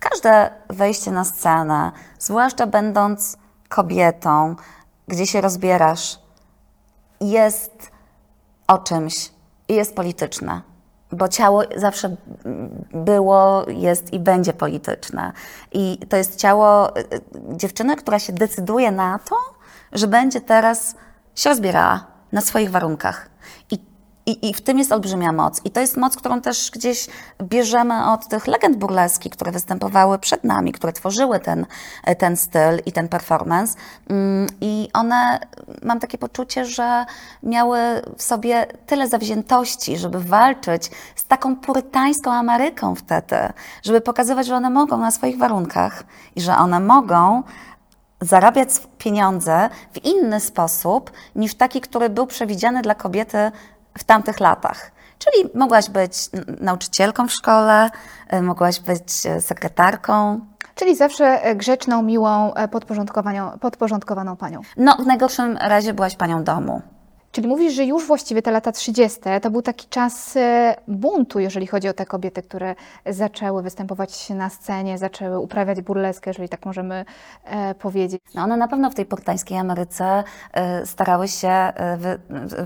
[0.00, 3.36] każde wejście na scenę, zwłaszcza będąc
[3.68, 4.56] kobietą,
[5.08, 6.18] gdzie się rozbierasz,
[7.20, 7.90] jest
[8.66, 9.30] o czymś
[9.68, 10.60] i jest polityczne.
[11.12, 12.16] Bo ciało zawsze
[12.92, 15.32] było, jest i będzie polityczne.
[15.72, 17.20] I to jest ciało y, y,
[17.56, 19.36] dziewczyny, która się decyduje na to,
[19.92, 20.94] że będzie teraz
[21.34, 23.30] się rozbierała na swoich warunkach.
[23.70, 23.78] I
[24.26, 25.60] i, I w tym jest olbrzymia moc.
[25.64, 27.06] I to jest moc, którą też gdzieś
[27.42, 31.66] bierzemy od tych legend burleskich, które występowały przed nami, które tworzyły ten,
[32.18, 33.78] ten styl i ten performance.
[34.08, 35.40] Mm, I one,
[35.82, 37.06] mam takie poczucie, że
[37.42, 37.78] miały
[38.16, 43.36] w sobie tyle zawziętości, żeby walczyć z taką purytańską Ameryką wtedy,
[43.82, 46.04] żeby pokazywać, że one mogą na swoich warunkach
[46.36, 47.42] i że one mogą
[48.20, 53.52] zarabiać pieniądze w inny sposób niż taki, który był przewidziany dla kobiety
[53.98, 54.92] w tamtych latach.
[55.18, 56.30] Czyli mogłaś być
[56.60, 57.90] nauczycielką w szkole,
[58.32, 60.40] y, mogłaś być y, sekretarką.
[60.74, 62.68] Czyli zawsze e, grzeczną, miłą, e,
[63.60, 64.60] podporządkowaną panią.
[64.76, 66.82] No, w najgorszym razie byłaś panią domu.
[67.32, 69.20] Czyli mówisz, że już właściwie te lata 30.
[69.42, 72.74] to był taki czas e, buntu, jeżeli chodzi o te kobiety, które
[73.06, 77.04] zaczęły występować na scenie, zaczęły uprawiać burleskę, jeżeli tak możemy
[77.44, 78.22] e, powiedzieć.
[78.34, 82.20] No one na pewno w tej portańskiej Ameryce e, starały się e, wy,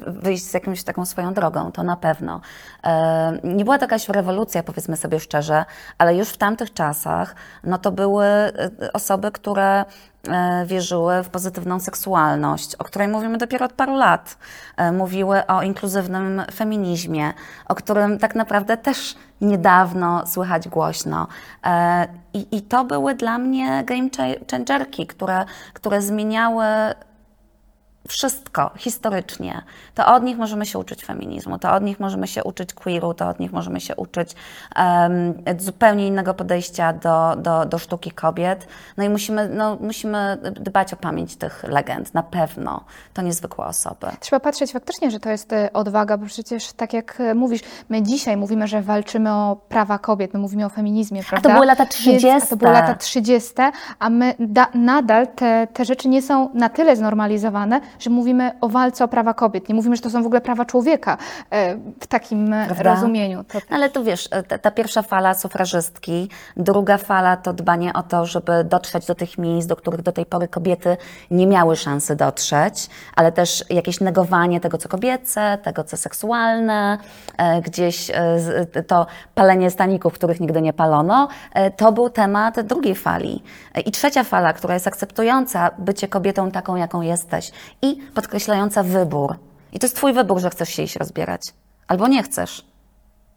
[0.06, 2.40] wyjść z jakąś taką swoją drogą, to na pewno.
[2.84, 5.64] E, nie była to jakaś rewolucja, powiedzmy sobie szczerze,
[5.98, 8.52] ale już w tamtych czasach no to były e,
[8.92, 9.84] osoby, które
[10.66, 14.38] wierzyły w pozytywną seksualność, o której mówimy dopiero od paru lat.
[14.76, 17.32] E, mówiły o inkluzywnym feminizmie,
[17.68, 21.26] o którym tak naprawdę też niedawno słychać głośno.
[21.64, 24.08] E, I, i to były dla mnie game
[24.50, 26.64] changerki, które, które zmieniały
[28.08, 29.62] wszystko historycznie,
[29.94, 33.28] to od nich możemy się uczyć feminizmu, to od nich możemy się uczyć queeru, to
[33.28, 34.34] od nich możemy się uczyć
[34.76, 38.66] um, zupełnie innego podejścia do, do, do sztuki kobiet.
[38.96, 42.84] No i musimy, no, musimy dbać o pamięć tych legend, na pewno.
[43.14, 44.06] To niezwykłe osoby.
[44.20, 48.02] Trzeba patrzeć faktycznie, że to jest e, odwaga, bo przecież tak jak e, mówisz, my
[48.02, 51.48] dzisiaj mówimy, że walczymy o prawa kobiet, my mówimy o feminizmie, prawda?
[51.48, 52.26] A to były lata 30.
[52.26, 53.52] Więc, a to były lata 30,
[53.98, 58.68] a my da, nadal te, te rzeczy nie są na tyle znormalizowane, że mówimy o
[58.68, 59.68] walce o prawa kobiet.
[59.68, 61.16] Nie mówimy, że to są w ogóle prawa człowieka
[61.50, 62.94] e, w takim e, Prawda?
[62.94, 63.44] rozumieniu.
[63.44, 63.58] To...
[63.70, 68.26] Ale tu wiesz, e, ta, ta, pierwsza fala sufrażystki, druga fala to dbanie o to,
[68.26, 70.96] żeby dotrzeć do tych miejsc, do których do tej pory kobiety
[71.30, 76.98] nie miały szansy dotrzeć, ale też jakieś negowanie tego, co kobiece, tego, co seksualne,
[77.64, 78.10] gdzieś
[78.86, 81.28] to palenie staników, których nigdy nie palono,
[81.76, 83.42] to był temat drugiej fali.
[83.86, 87.52] I trzecia fala, która jest akceptująca bycie kobietą taką, jaką jesteś
[87.84, 89.36] i podkreślająca wybór.
[89.72, 91.42] I to jest Twój wybór, że chcesz się iść rozbierać.
[91.88, 92.66] Albo nie chcesz.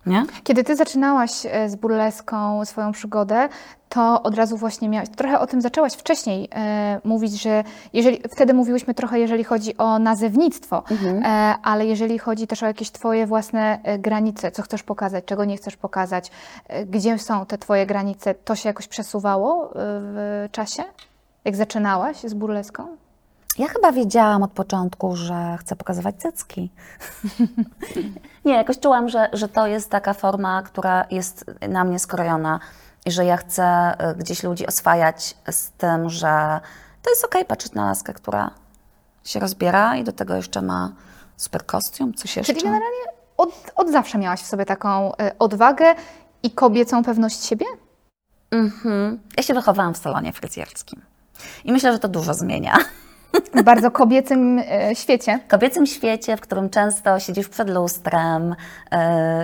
[0.05, 0.25] Nie?
[0.43, 3.49] Kiedy Ty zaczynałaś e, z burleską swoją przygodę,
[3.89, 8.53] to od razu właśnie miałaś, trochę o tym zaczęłaś wcześniej e, mówić, że jeżeli, wtedy
[8.53, 11.23] mówiłyśmy trochę, jeżeli chodzi o nazewnictwo, mhm.
[11.23, 15.45] e, ale jeżeli chodzi też o jakieś Twoje własne e, granice, co chcesz pokazać, czego
[15.45, 16.31] nie chcesz pokazać,
[16.67, 20.83] e, gdzie są te Twoje granice, to się jakoś przesuwało w czasie,
[21.45, 22.97] jak zaczynałaś z burleską?
[23.57, 26.71] Ja chyba wiedziałam od początku, że chcę pokazywać cycki.
[28.45, 32.59] nie, jakoś czułam, że, że to jest taka forma, która jest na mnie skrojona
[33.05, 36.59] i że ja chcę y, gdzieś ludzi oswajać z tym, że
[37.01, 38.51] to jest okej patrzeć na laskę, która
[39.23, 40.91] się rozbiera i do tego jeszcze ma
[41.37, 42.53] super kostium, coś jeszcze.
[42.53, 43.03] Czyli generalnie
[43.37, 45.95] od, od zawsze miałaś w sobie taką y, odwagę
[46.43, 47.65] i kobiecą pewność siebie?
[48.51, 49.19] Mhm.
[49.37, 51.01] Ja się wychowałam w salonie fryzjerskim
[51.63, 52.77] i myślę, że to dużo zmienia.
[53.55, 55.39] W bardzo kobiecym y, świecie.
[55.47, 58.55] Kobiecym świecie, w którym często siedzisz przed lustrem
[58.91, 58.97] yy,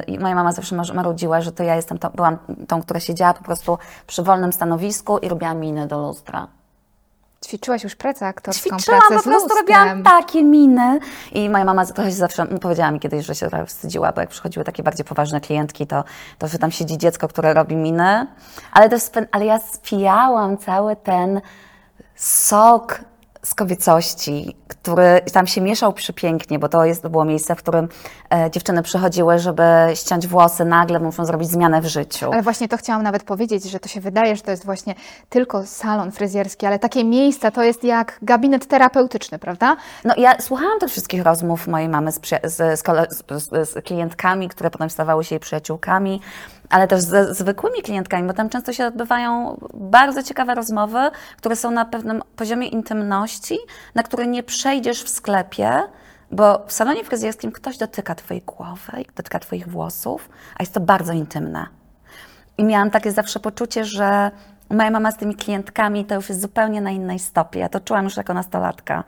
[0.08, 3.34] i moja mama zawsze mar- marudziła, że to ja jestem tą, byłam tą, która siedziała
[3.34, 3.78] po prostu
[4.08, 6.48] przy wolnym stanowisku i robiła miny do lustra.
[7.46, 11.00] Ćwiczyłaś już pracę aktorską, Ćwiczyłam, pracę po prostu robiłam takie miny.
[11.32, 14.30] I moja mama trochę się zawsze powiedziała mi kiedyś, że się trochę wstydziła, bo jak
[14.30, 16.04] przychodziły takie bardziej poważne klientki, to,
[16.38, 18.28] to że tam siedzi dziecko, które robi miny.
[18.72, 21.42] Ale, spę- ale ja spijałam cały ten
[22.16, 23.00] sok
[23.44, 27.88] z kobiecości, który tam się mieszał przepięknie, bo to, jest, to było miejsce, w którym
[28.34, 32.32] e, dziewczyny przychodziły, żeby ściąć włosy, nagle muszą zrobić zmianę w życiu.
[32.34, 34.96] Ale właśnie to chciałam nawet powiedzieć, że to się wydaje, że to jest właśnie
[35.30, 39.76] tylko salon fryzjerski, ale takie miejsca to jest jak gabinet terapeutyczny, prawda?
[40.04, 44.90] No ja słuchałam tych wszystkich rozmów mojej mamy z, z, z, z klientkami, które potem
[44.90, 46.22] stawały się jej przyjaciółkami,
[46.74, 51.00] ale też ze zwykłymi klientkami, bo tam często się odbywają bardzo ciekawe rozmowy,
[51.38, 53.58] które są na pewnym poziomie intymności,
[53.96, 55.82] na który nie przejdziesz w sklepie,
[56.32, 61.14] bo w salonie fryzjerskim ktoś dotyka Twojej głowy, dotyka Twoich włosów, a jest to bardzo
[61.14, 61.68] intymne.
[62.58, 64.32] I miałam takie zawsze poczucie, że
[64.70, 67.60] moja mama z tymi klientkami to już jest zupełnie na innej stopie.
[67.60, 69.04] Ja to czułam już jako nastolatka.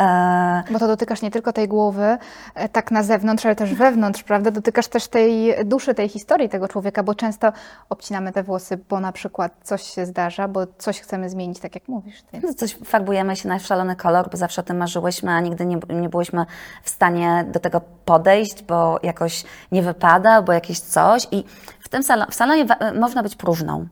[0.00, 2.18] E, Bo to dotykasz nie tylko tej głowy,
[2.54, 4.50] e, tak na zewnątrz, ale też wewnątrz, prawda?
[4.50, 7.52] Dotykasz też tej duszy, tej historii tego człowieka, bo często
[7.88, 11.88] obcinamy te włosy, bo na przykład coś się zdarza, bo coś chcemy zmienić, tak jak
[11.88, 12.22] mówisz.
[12.32, 15.66] Więc no coś farbujemy się na szalony kolor, bo zawsze o tym marzyłyśmy, a nigdy
[15.66, 16.46] nie, nie byłyśmy
[16.82, 21.26] w stanie do tego podejść, bo jakoś nie wypada, bo jakieś coś.
[21.30, 21.44] I
[21.80, 23.86] w tym salo, w salonie wa- można być próżną.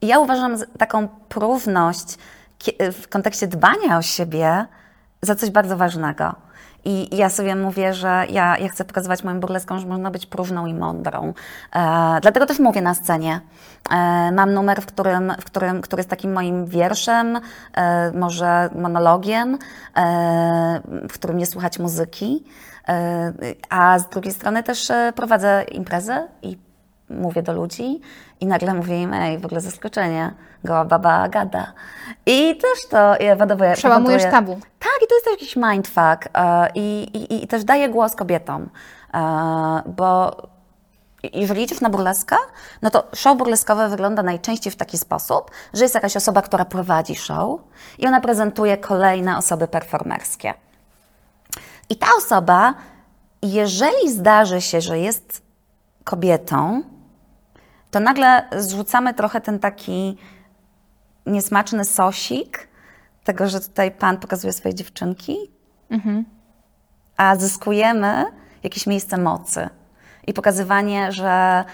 [0.00, 2.18] I ja uważam taką próżność
[2.92, 4.66] w kontekście dbania o siebie
[5.24, 6.34] za coś bardzo ważnego.
[6.84, 10.66] I ja sobie mówię, że ja, ja chcę pokazywać moim burleskom, że można być próżną
[10.66, 11.34] i mądrą.
[11.72, 13.40] E, dlatego też mówię na scenie.
[13.90, 17.40] E, mam numer, w którym, w którym, który jest takim moim wierszem,
[17.74, 19.58] e, może monologiem,
[19.96, 22.44] e, w którym nie słychać muzyki.
[22.88, 23.32] E,
[23.70, 26.63] a z drugiej strony też e, prowadzę imprezę i
[27.14, 28.00] mówię do ludzi
[28.40, 31.72] i nagle mówię im, ej, w ogóle zaskoczenie, goła baba gada.
[32.26, 33.72] I też to ja powoduje...
[33.72, 34.58] Przełamujesz tabu.
[34.78, 38.68] Tak, i to jest też jakiś mindfuck e, i, i, i też daje głos kobietom,
[39.14, 40.36] e, bo
[41.32, 42.36] jeżeli idziesz na burleskę,
[42.82, 47.14] no to show burleskowe wygląda najczęściej w taki sposób, że jest jakaś osoba, która prowadzi
[47.14, 47.60] show
[47.98, 50.54] i ona prezentuje kolejne osoby performerskie.
[51.90, 52.74] I ta osoba,
[53.42, 55.42] jeżeli zdarzy się, że jest
[56.04, 56.82] kobietą,
[57.94, 60.16] to nagle zrzucamy trochę ten taki
[61.26, 62.68] niesmaczny sosik
[63.24, 65.36] tego, że tutaj pan pokazuje swoje dziewczynki,
[67.16, 68.24] a zyskujemy
[68.62, 69.68] jakieś miejsce mocy
[70.26, 71.64] i pokazywanie, że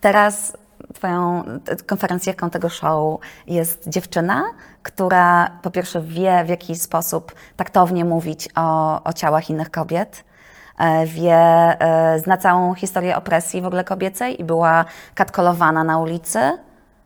[0.00, 0.56] teraz
[0.94, 1.44] twoją
[1.86, 4.44] konferencjerką tego show jest dziewczyna,
[4.82, 10.24] która po pierwsze wie, w jaki sposób taktownie mówić o, o ciałach innych kobiet,
[11.06, 14.84] wie, e, zna całą historię opresji w ogóle kobiecej i była
[15.14, 16.58] katkolowana na ulicy.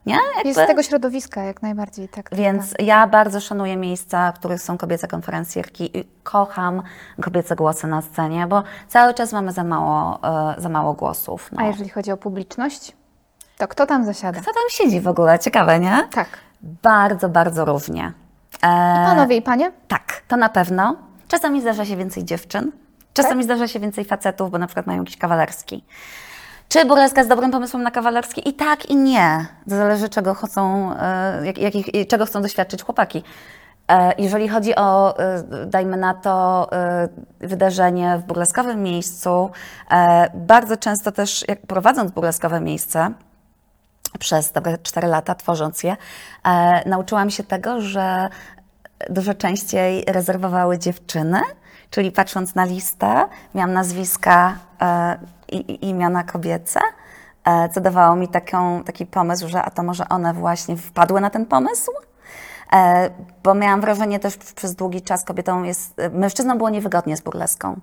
[0.06, 0.18] Nie?
[0.44, 2.30] jest z tego środowiska jak najbardziej, tak.
[2.30, 6.82] tak, więc ja bardzo szanuję miejsca, w których są kobiece konferencjerki i kocham
[7.22, 11.52] kobiece głosy na scenie, bo cały czas mamy za mało, e, za mało głosów.
[11.52, 11.62] No.
[11.62, 12.92] A jeżeli chodzi o publiczność,
[13.58, 14.40] to kto tam zasiada?
[14.40, 15.38] Kto tam siedzi w ogóle?
[15.38, 16.08] Ciekawe, nie?
[16.10, 16.28] Tak.
[16.62, 18.12] Bardzo, bardzo różnie.
[18.62, 19.72] E, Panowie i panie?
[19.88, 20.96] tak, to na pewno.
[21.28, 22.72] Czasami zdarza się więcej dziewczyn,
[23.22, 25.84] czasami zdarza się więcej facetów, bo na przykład mają jakiś kawalerski.
[26.68, 28.48] Czy burleska jest dobrym pomysłem na kawalerski?
[28.48, 29.46] I tak, i nie.
[29.68, 33.22] To zależy, czego chcą, e, jak, i czego chcą doświadczyć chłopaki.
[33.88, 36.68] E, Jeżeli chodzi o, e, dajmy na to,
[37.40, 39.50] wydarzenie w burleskowym miejscu,
[40.34, 43.12] bardzo często też, jak prowadząc burleskowe miejsce,
[44.18, 45.96] przez dobre 4 lata, tworząc je,
[46.86, 48.28] nauczyłam się tego, że
[49.10, 51.40] dużo częściej rezerwowały dziewczyny,
[51.90, 56.80] czyli patrząc na listę, miałam nazwiska e, i, i imiona kobiece,
[57.44, 61.30] e, co dawało mi taką, taki pomysł, że a to może one właśnie wpadły na
[61.30, 61.90] ten pomysł?
[62.72, 63.10] E,
[63.42, 67.80] bo miałam wrażenie też przez długi czas kobietą jest, mężczyznom było niewygodnie z burleską.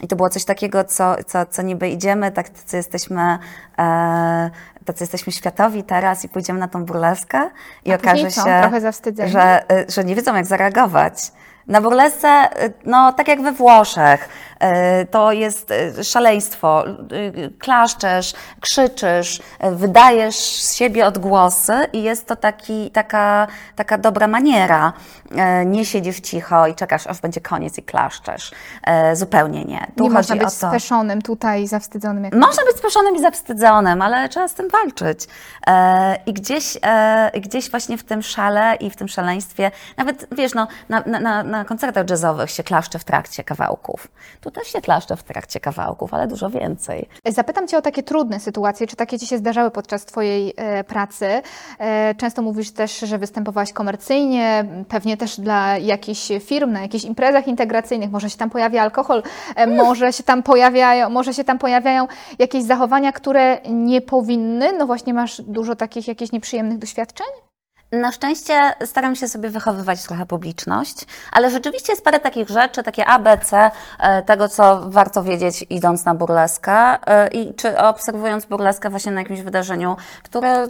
[0.00, 3.38] I to było coś takiego, co, co, co niby idziemy, tak co jesteśmy
[3.78, 4.50] e,
[4.84, 7.50] tacy jesteśmy światowi teraz i pójdziemy na tą burleskę
[7.84, 9.30] i A okaże się, Trochę zawstydzeni?
[9.30, 11.32] że, że nie wiedzą jak zareagować.
[11.68, 14.28] Na burlesce, y, no tak jak we Włoszech,
[15.02, 16.84] y, to jest y, szaleństwo.
[17.58, 24.92] Klaszczesz, krzyczysz, wydajesz z siebie odgłosy i jest to taki, taka, taka dobra maniera.
[25.66, 28.50] Nie siedzisz cicho i czekasz, aż będzie koniec i klaszczesz.
[29.12, 29.86] Zupełnie nie.
[29.96, 30.50] Tu nie chodzi można być to.
[30.68, 32.24] speszonym tutaj, zawstydzonym.
[32.24, 32.34] Jak...
[32.34, 35.26] Można być speszonym i zawstydzonym, ale trzeba z tym walczyć.
[35.66, 40.54] E, I gdzieś, e, gdzieś właśnie w tym szale i w tym szaleństwie, nawet wiesz,
[40.54, 44.08] no, na, na- na, na koncertach jazzowych się klaszcze w trakcie kawałków.
[44.40, 47.08] Tu też się klaszcze w trakcie kawałków, ale dużo więcej.
[47.26, 48.86] Zapytam Cię o takie trudne sytuacje.
[48.86, 51.42] Czy takie Ci się zdarzały podczas Twojej e, pracy?
[51.78, 57.48] E, często mówisz też, że występowałaś komercyjnie, pewnie też dla jakichś firm, na jakichś imprezach
[57.48, 58.10] integracyjnych.
[58.10, 59.22] Może się tam pojawia alkohol,
[59.56, 62.06] e, może się tam pojawiają, może się tam pojawiają
[62.38, 64.72] jakieś zachowania, które nie powinny.
[64.72, 67.47] No właśnie masz dużo takich jakichś nieprzyjemnych doświadczeń?
[67.92, 73.06] Na szczęście staram się sobie wychowywać trochę publiczność, ale rzeczywiście jest parę takich rzeczy, takie
[73.06, 76.72] ABC e, tego, co warto wiedzieć idąc na burleskę
[77.06, 80.68] e, i czy obserwując burleskę właśnie na jakimś wydarzeniu, które e,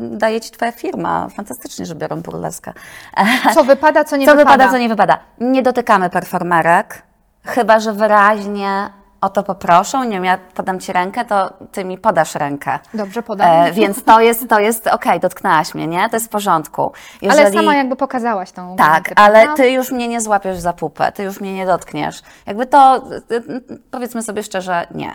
[0.00, 1.28] daje Ci Twoja firma.
[1.28, 2.72] Fantastycznie, że biorą burleskę.
[3.54, 4.52] Co wypada, co nie co wypada?
[4.52, 5.18] wypada, co nie wypada.
[5.40, 7.02] Nie dotykamy performerek,
[7.44, 10.04] chyba że wyraźnie o to poproszą.
[10.04, 12.78] Nie wiem, ja podam Ci rękę, to Ty mi podasz rękę.
[12.94, 13.48] Dobrze, podam.
[13.50, 16.08] E, więc to jest, to jest okej, dotknęłaś mnie, nie?
[16.08, 16.92] To jest w porządku.
[17.30, 21.22] Ale sama jakby pokazałaś tą Tak, ale ty już mnie nie złapiesz za pupę, ty
[21.22, 22.22] już mnie nie dotkniesz.
[22.46, 25.14] Jakby to, y, y, powiedzmy sobie szczerze, nie.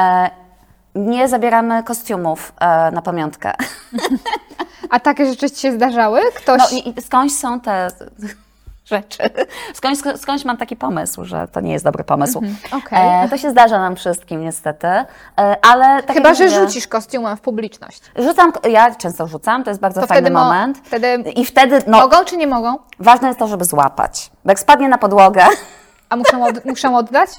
[0.00, 0.30] E,
[0.94, 3.52] nie zabieramy kostiumów e, na pamiątkę.
[4.90, 6.20] A takie rzeczy Ci się zdarzały?
[6.34, 6.58] Ktoś...
[6.58, 7.88] No i skądś są te
[8.90, 9.18] rzeczy.
[9.74, 12.38] Skądś, skądś mam taki pomysł, że to nie jest dobry pomysł.
[12.72, 13.24] okej.
[13.24, 15.04] e, to się zdarza nam wszystkim niestety, e,
[15.62, 18.00] ale tak Chyba, że mówię, rzucisz kostiumem w publiczność.
[18.16, 20.78] Rzucam, ja często rzucam, to jest bardzo To fajny wtedy mo- moment.
[20.84, 22.78] wtedy I wtedy, no, Mogą czy nie mogą?
[22.98, 24.30] ważne jest to, żeby złapać.
[24.44, 25.44] Bo jak spadnie na podłogę,
[26.10, 27.30] A muszą, od, muszą oddać?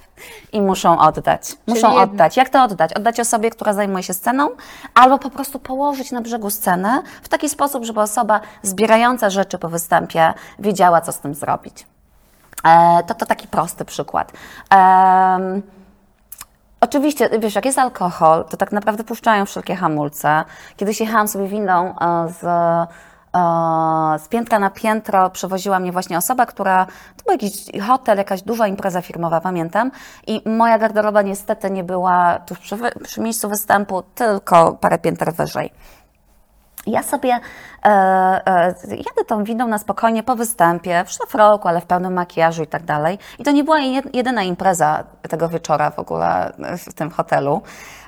[0.54, 1.56] i muszą oddać.
[1.68, 2.10] Muszą jednak.
[2.10, 2.38] oddać.
[2.38, 2.94] Jak to oddać?
[2.94, 4.50] Oddać osobie, która zajmuje się sceną,
[4.94, 9.70] albo po prostu położyć na brzegu scenę w taki sposób, żeby osoba zbierająca rzeczy po
[9.70, 11.88] występie wiedziała, co z tym zrobić.
[12.64, 14.32] E, to to taki prosty przykład.
[14.70, 15.62] Em,
[16.84, 20.44] Oczywiście, wiesz, jak jest alkohol, to tak naprawdę puszczają wszelkie hamulce.
[20.78, 22.88] Kiedyś jechałam sobie windą e, z, e,
[24.20, 26.86] z piętra na piętro, przewoziła mnie właśnie osoba, która,
[27.18, 29.92] to był jakiś hotel, jakaś duża impreza firmowa, pamiętam,
[30.28, 35.74] i moja garderoba niestety nie była tuż przy, przy miejscu występu, tylko parę pięter wyżej.
[36.88, 37.40] Ja sobie
[37.86, 37.90] e,
[38.46, 42.68] e, jadę tą windą na spokojnie po występie, w szlafroku, ale w pełnym makijażu i
[42.68, 43.20] tak dalej.
[43.40, 46.54] I to nie była jed- jedyna impreza tego wieczora w ogóle
[46.90, 47.62] w tym hotelu.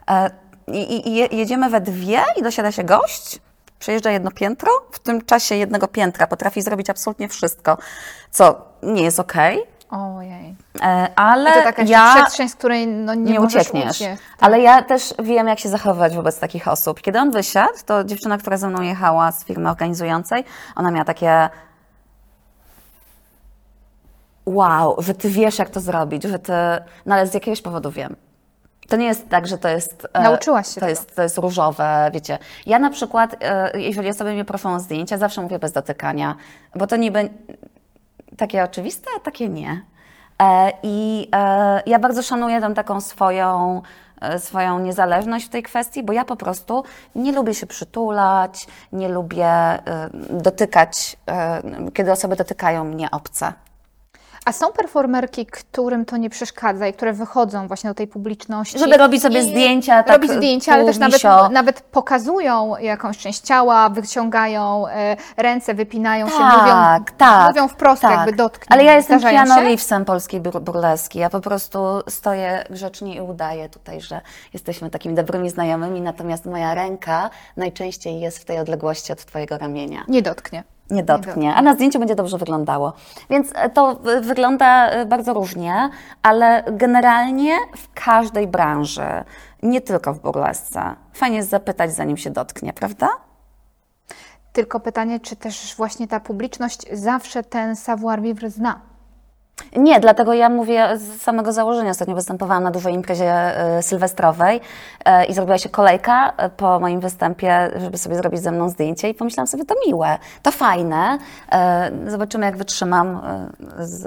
[0.10, 0.30] E,
[0.68, 3.40] I, i je- jedziemy we dwie i dosiada się gość,
[3.84, 7.78] przejeżdża jedno piętro, w tym czasie jednego piętra potrafi zrobić absolutnie wszystko,
[8.32, 9.64] co nie jest okej.
[9.90, 10.56] Ojej.
[10.82, 14.02] E, Ale I to taka ja przestrzeń, z której no, nie, nie, uciekniesz.
[14.02, 14.20] uciec.
[14.40, 17.02] Ale ja też wiem, jak się zachowywać wobec takich osób.
[17.02, 20.44] Kiedy on wysiadł, to dziewczyna, która ze mną jechała z firmy organizującej,
[20.76, 21.50] ona miała takie.
[24.46, 26.54] Wow, że ty wiesz, jak to zrobić, że ty.
[27.06, 28.16] No ale z jakiegoś powodu wiem.
[28.94, 30.08] To nie jest tak, że to jest.
[30.14, 30.90] e, Nauczyłaś się To tego.
[30.90, 32.38] jest, to jest różowe, wiecie.
[32.66, 36.36] Ja na przykład, e, jeżeli osoby mnie proszą o zdjęcia, zawsze mówię bez dotykania,
[36.76, 37.30] bo to niby
[38.38, 39.82] takie oczywiste, a takie nie.
[40.42, 41.30] E, I
[41.86, 43.82] ja bardzo szanuję tą taką swoją,
[44.38, 46.84] swoją niezależność w tej kwestii, bo ja po prostu
[47.16, 49.50] nie lubię się przytulać, nie lubię
[50.30, 51.18] dotykać,
[51.94, 53.54] kiedy osoby dotykają mnie obce.
[54.46, 58.80] A są performerki, którym to nie przeszkadza i które wychodzą właśnie do tej publiczności.
[58.80, 63.90] Żeby robić sobie zdjęcia, tak Robić zdjęcia, ale też nawet, nawet pokazują jakąś część ciała,
[63.90, 68.12] wyciągają e, ręce, wypinają się, Tak, mówią, tak, mówią wprost, tak.
[68.12, 68.68] jakby dotknij.
[68.70, 69.62] Ale ja jestem Keanu się?
[69.62, 71.20] Reevesem polskiej bur- burleski.
[71.20, 71.80] Ja po prostu
[72.10, 74.22] stoję grzecznie i udaję tutaj, że
[74.54, 80.04] jesteśmy takimi dobrymi znajomymi, natomiast moja ręka najczęściej jest w tej odległości od Twojego ramienia.
[80.08, 80.64] Nie dotknie.
[80.94, 82.94] Nie dotknie, a na zdjęciu będzie dobrze wyglądało.
[83.30, 85.90] Więc e, to wygląda y, bardzo różnie,
[86.24, 89.24] ale generalnie w każdej branży,
[89.64, 93.10] nie tylko w burlesce, fajnie jest zapytać, zanim się dotknie, prawda?
[94.54, 98.93] Tylko pytanie, czy też właśnie ta publiczność zawsze ten savoir-vivre zna.
[99.76, 101.92] Nie, dlatego ja mówię z samego założenia.
[101.92, 104.62] Ostatnio występowałam na dużej imprezie e, sylwestrowej
[105.06, 109.10] e, i zrobiła się kolejka e, po moim występie, żeby sobie zrobić ze mną zdjęcie
[109.10, 111.18] i pomyślałam sobie, to miłe, to fajne.
[112.08, 113.22] Zobaczymy, jak wytrzymam.
[113.80, 114.02] Z,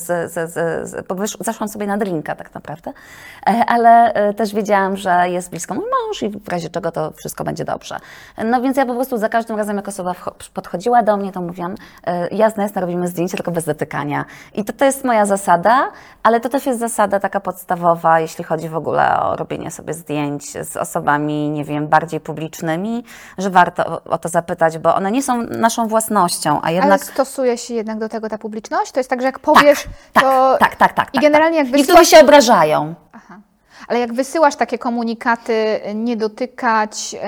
[0.00, 2.92] z, z, z, zaszłam sobie na drinka tak naprawdę,
[3.46, 7.44] E, ale też wiedziałam, że jest blisko mój mąż i w razie czego to wszystko
[7.44, 7.96] będzie dobrze.
[8.44, 10.14] No więc ja po prostu za każdym razem, jak osoba
[10.54, 11.74] podchodziła do mnie, to mówiłam,
[12.30, 14.24] jasne, jasne, robimy zdjęcie, tylko bez dotykania.
[14.54, 15.90] I to, to jest moja zasada,
[16.22, 20.52] ale to też jest zasada taka podstawowa, jeśli chodzi w ogóle o robienie sobie zdjęć
[20.66, 23.04] z osobami, nie wiem, bardziej publicznymi,
[23.38, 27.04] że warto o, to zapytać, bo one nie są naszą własnością, a Ale jednak...
[27.04, 28.92] stosuje się jednak do tego ta publiczność?
[28.92, 30.56] To jest tak, że jak powiesz, tak, to...
[30.60, 31.08] tak, tak, tak.
[31.08, 31.66] I tak, generalnie tak.
[31.66, 32.20] jak Niektórzy wysyłasz...
[32.20, 32.94] się obrażają.
[33.12, 33.38] Aha.
[33.88, 37.20] Ale jak wysyłasz takie komunikaty, nie dotykać, yy,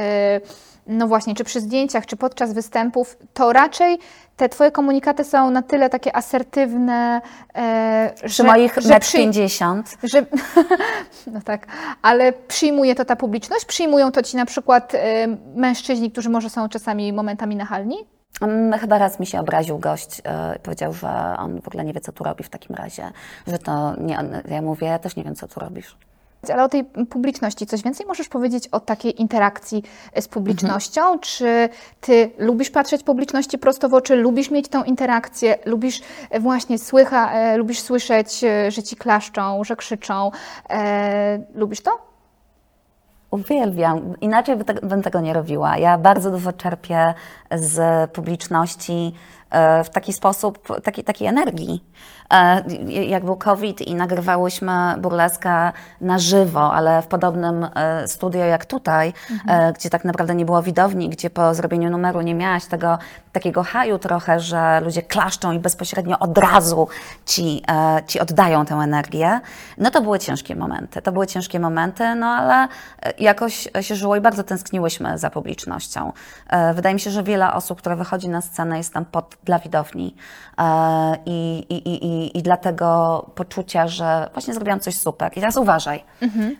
[0.86, 3.98] no właśnie, czy przy zdjęciach, czy podczas występów, to raczej
[4.40, 7.20] te Twoje komunikaty są na tyle takie asertywne,
[7.56, 10.26] e, że, moich że, metr przy, 50 że
[11.34, 11.66] No tak,
[12.02, 13.64] ale przyjmuje to ta publiczność?
[13.64, 17.96] Przyjmują to ci na przykład e, mężczyźni, którzy może są czasami momentami nachalni?
[18.40, 22.00] Mm, Chyba raz mi się obraził gość, e, powiedział, że on w ogóle nie wie,
[22.00, 23.10] co tu robi w takim razie,
[23.46, 24.28] że to nie on.
[24.48, 25.96] Ja mówię, ja też nie wiem, co tu robisz.
[26.48, 29.82] Ale o tej publiczności coś więcej możesz powiedzieć o takiej interakcji
[30.20, 31.00] z publicznością?
[31.00, 31.20] Mhm.
[31.20, 31.68] Czy
[32.00, 37.32] ty lubisz patrzeć publiczności prosto w oczy, lubisz mieć tą interakcję, lubisz e, właśnie słycha,
[37.32, 40.30] e, lubisz słyszeć, e, że ci klaszczą, że krzyczą?
[40.70, 42.10] E, lubisz to?
[43.30, 44.14] Uwielbiam.
[44.20, 45.78] Inaczej by te, bym tego nie robiła.
[45.78, 47.14] Ja bardzo dużo czerpię
[47.52, 49.12] z publiczności
[49.50, 51.84] e, w taki sposób, taki, takiej energii.
[52.30, 58.66] E, Jak był COVID i nagrywałyśmy burleskę na żywo, ale w podobnym e, studio jak
[58.66, 59.12] tutaj,
[59.48, 62.98] e, gdzie tak naprawdę nie było widowni, gdzie po zrobieniu numeru nie miałaś tego
[63.32, 66.88] takiego haju trochę, że ludzie klaszczą i bezpośrednio od razu
[67.26, 67.62] ci,
[68.06, 69.40] ci oddają tę energię,
[69.78, 71.02] no to były ciężkie momenty.
[71.02, 72.68] To były ciężkie momenty, no ale
[73.18, 76.12] jakoś się żyło i bardzo tęskniłyśmy za publicznością.
[76.74, 80.16] Wydaje mi się, że wiele osób, które wychodzi na scenę jest tam pod, dla widowni
[81.26, 85.32] i, i, i, i, i dla tego poczucia, że właśnie zrobiłam coś super.
[85.32, 86.04] I teraz uważaj,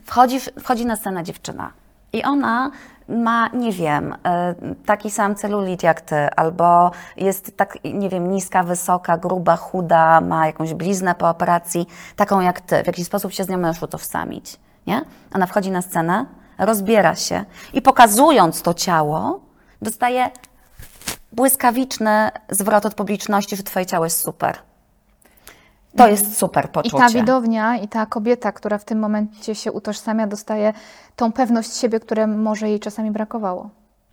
[0.04, 1.72] wchodzi, wchodzi na scenę dziewczyna
[2.12, 2.70] i ona
[3.08, 4.54] ma, nie wiem, e,
[4.86, 10.46] taki sam celulit jak ty, albo jest tak, nie wiem, niska, wysoka, gruba, chuda, ma
[10.46, 11.86] jakąś bliznę po operacji,
[12.16, 12.82] taką jak ty.
[12.82, 14.56] W jakiś sposób się z nią możesz utożsamić,
[14.86, 15.04] nie?
[15.34, 16.26] Ona wchodzi na scenę,
[16.58, 19.40] rozbiera się i pokazując to ciało,
[19.82, 20.30] dostaje
[21.32, 24.58] błyskawiczny zwrot od publiczności, że twoje ciało jest super.
[25.96, 26.98] To jest super I poczucie.
[26.98, 30.72] ta widownia, i ta kobieta, która w tym momencie się utożsamia, dostaje
[31.16, 33.70] tą pewność siebie, które może jej czasami brakowało.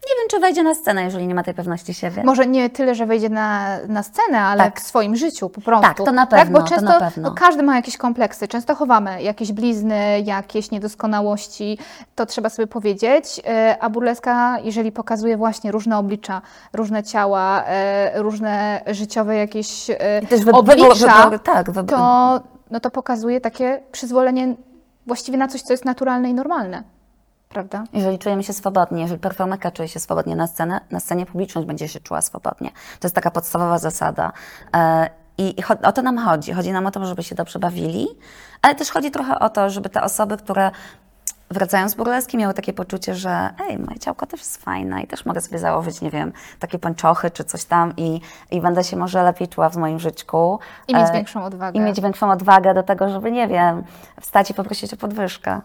[0.09, 2.23] Nie wiem, czy wejdzie na scenę, jeżeli nie ma tej pewności siebie.
[2.23, 4.81] Może nie tyle, że wejdzie na, na scenę, ale Tak.
[4.81, 5.87] w swoim życiu po prostu.
[5.87, 7.29] Tak, to na pewno, Bo to często na pewno.
[7.29, 11.77] No, każdy ma jakieś kompleksy, często chowamy jakieś blizny, jakieś niedoskonałości,
[12.15, 13.41] to trzeba sobie powiedzieć.
[13.47, 16.41] E, A burleska, jeżeli pokazuje właśnie różne oblicza,
[16.73, 22.41] różne ciała, e, różne życiowe jakieś e, I też wy- oblicza, tak, to,
[22.71, 24.55] no to pokazuje takie przyzwolenie
[25.07, 26.83] właściwie na coś, co jest naturalne i normalne.
[27.57, 27.83] Prawda?
[27.93, 31.87] Jeżeli czujemy się swobodnie, jeżeli performerka czuje się swobodnie na scenę, na scenie publiczność będzie
[31.87, 32.71] się czuła swobodnie.
[32.99, 34.31] To jest taka podstawowa zasada.
[34.75, 36.53] E, I o to nam chodzi.
[36.53, 38.07] Chodzi nam o to, żeby się dobrze bawili,
[38.61, 40.71] ale też chodzi trochę o to, żeby te osoby, które
[41.51, 45.25] wracają z burleski, miały takie poczucie, że ej, moje ciałko też jest fajne i też
[45.25, 49.23] mogę sobie założyć, nie wiem, takie pończochy czy coś tam i, i będę się może
[49.23, 50.59] lepiej czuła w moim życiu.
[50.87, 51.79] I mieć E, większą odwagę.
[51.79, 53.83] I mieć większą odwagę do tego, żeby, nie wiem,
[54.21, 55.61] wstać i poprosić o podwyżkę.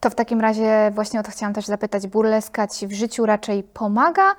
[0.00, 2.06] To w takim razie właśnie o to chciałam też zapytać.
[2.06, 4.34] Burleska Ci w życiu raczej pomaga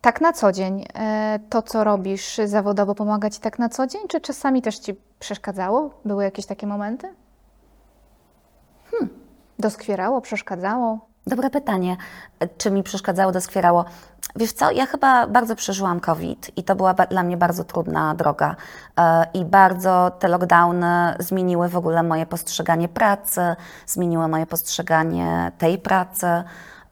[0.00, 0.84] tak na co dzień?
[0.94, 4.94] E, To, co robisz zawodowo, pomaga Ci tak na co dzień, czy czasami też Ci
[5.18, 5.90] przeszkadzało?
[6.04, 7.14] Były jakieś takie momenty?
[8.90, 9.08] Hmm.
[9.58, 10.98] Doskwierało, przeszkadzało?
[11.26, 11.96] Dobre pytanie.
[12.58, 13.84] Czy mi przeszkadzało, doskwierało?
[14.36, 18.56] Wiesz co, ja chyba bardzo przeżyłam COVID i to była dla mnie bardzo trudna droga.
[18.98, 23.40] E, I bardzo te lockdowny zmieniły w ogóle moje postrzeganie pracy,
[23.86, 26.26] zmieniły moje postrzeganie tej pracy.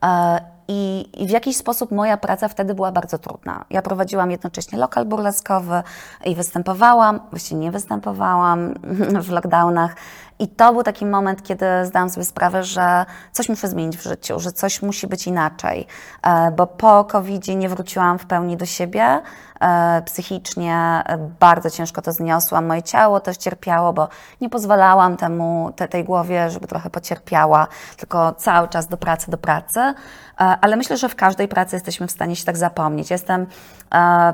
[0.03, 3.65] E, I w jakiś sposób moja praca wtedy była bardzo trudna.
[3.69, 5.83] Ja prowadziłam jednocześnie lokal burleskowy
[6.25, 8.73] i występowałam, właściwie nie występowałam
[9.25, 9.95] w lockdownach.
[10.39, 14.39] I to był taki moment, kiedy zdałam sobie sprawę, że coś muszę zmienić w życiu,
[14.39, 15.87] że coś musi być inaczej,
[16.23, 19.21] E, bo po covid nie wróciłam w pełni do siebie.
[19.61, 22.65] E, Psychicznie e, bardzo ciężko to zniosłam.
[22.65, 24.07] Moje ciało też cierpiało, bo
[24.41, 27.67] nie pozwalałam temu, te, tej głowie, żeby trochę pocierpiała,
[27.97, 29.93] tylko cały czas do pracy, do pracy.
[30.35, 33.11] Ale myślę, że w każdej pracy jesteśmy w stanie się tak zapomnieć.
[33.11, 33.47] Jestem,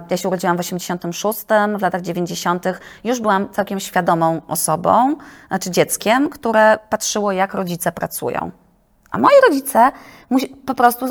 [0.10, 1.40] ja się urodziłam w 86,
[1.78, 2.66] w latach 90.
[3.04, 5.16] już byłam całkiem świadomą osobą,
[5.48, 5.89] znaczy dzieckiem,
[6.30, 8.52] które patrzyło, jak rodzice pracują.
[9.12, 9.92] A moi rodzice
[10.66, 11.06] po prostu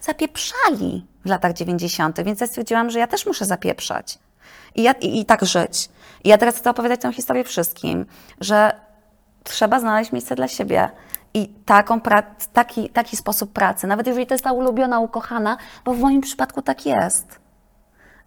[0.00, 4.18] zapieprzali w latach 90., więc ja stwierdziłam, że ja też muszę zapieprzać.
[4.74, 5.88] I, ja, i, i tak żyć.
[6.24, 8.06] I ja teraz chcę opowiadać tę historię wszystkim,
[8.40, 8.72] że
[9.44, 10.90] trzeba znaleźć miejsce dla siebie.
[11.34, 12.00] I taką
[12.52, 16.62] taki, taki sposób pracy, nawet jeżeli to jest ta ulubiona, ukochana, bo w moim przypadku
[16.62, 17.40] tak jest.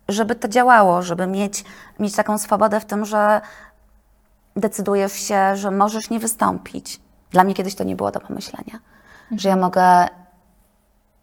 [0.08, 1.64] Żeby to działało, żeby mieć,
[2.00, 3.42] mieć taką swobodę w tym, że
[4.56, 7.02] decydujesz się, że możesz nie wystąpić.
[7.32, 8.80] Dla mnie kiedyś to nie było do pomyślenia.
[9.24, 9.40] Mhm.
[9.40, 10.08] Że ja mogę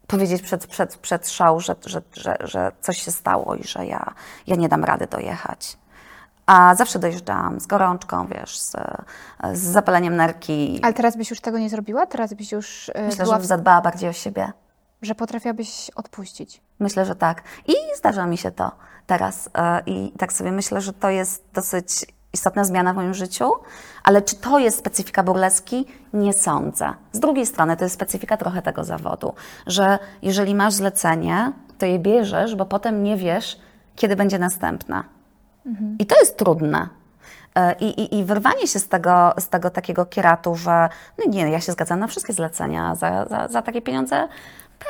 [0.06, 4.14] powiedzieć przed, przed, przed show, że, że, że, że coś się stało i że ja,
[4.46, 5.78] ja nie dam rady dojechać.
[6.46, 8.76] A zawsze dojeżdżałam z gorączką, wiesz, z,
[9.52, 10.80] z zapaleniem nerki.
[10.82, 12.06] Ale teraz byś już tego nie zrobiła?
[12.06, 12.90] Teraz byś już.
[12.94, 13.40] Yy, Myślę, była...
[13.40, 14.52] że zadbała bardziej o siebie.
[15.02, 16.62] Że potrafiłabyś odpuścić.
[16.78, 17.42] Myślę, że tak.
[17.66, 18.72] I zdarza mi się to
[19.06, 19.44] teraz.
[19.44, 23.52] Yy, I tak sobie myślę, że to jest dosyć istotna zmiana w moim życiu,
[24.02, 25.86] ale czy to jest specyfika burleski?
[26.12, 26.92] Nie sądzę.
[27.12, 29.34] Z drugiej strony to jest specyfika trochę tego zawodu,
[29.66, 33.60] że jeżeli masz zlecenie, to je bierzesz, bo potem nie wiesz,
[33.96, 35.04] kiedy będzie następna.
[35.66, 35.96] Mhm.
[35.98, 36.88] I to jest trudne.
[37.54, 41.50] E, I, i, I wyrwanie się z tego, z tego takiego kieratu, że no nie,
[41.50, 44.28] ja się zgadzam na wszystkie zlecenia, za, za, za takie pieniądze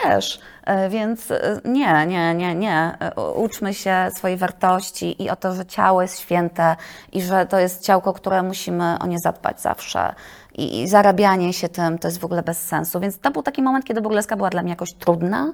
[0.03, 0.41] też.
[0.65, 2.99] E, więc e, nie, nie, nie, nie.
[3.35, 6.77] Uczmy się swojej wartości i o to, że ciało jest święte
[7.13, 10.15] i że to jest ciałko, które musimy o nie zadbać zawsze
[10.55, 13.01] i, zarabianie się tym to jest w ogóle bez sensu.
[13.01, 15.53] Więc to był taki moment, kiedy burleska była dla mnie jakoś trudna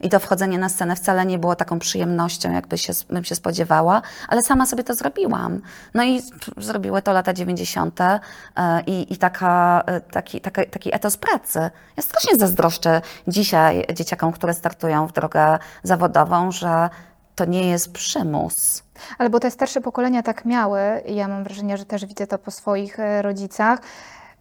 [0.00, 4.02] i to wchodzenie na scenę wcale nie było taką przyjemnością, jakby się, bym się spodziewała,
[4.28, 5.60] ale sama sobie to zrobiłam.
[5.94, 6.22] No i
[6.56, 8.00] zrobiły to lata 90.
[8.00, 8.20] E,
[8.86, 11.70] i, i taka, e, taki, taka, taki etos pracy.
[11.96, 16.90] Ja strasznie zazdroszczę dzisiaj dzieciakom, które startują w drogę zawodową, że
[17.34, 18.82] to nie jest przymus.
[19.18, 22.50] Ale bo te starsze pokolenia tak miały, ja mam wrażenie, że też widzę to po
[22.50, 23.80] swoich e, rodzicach,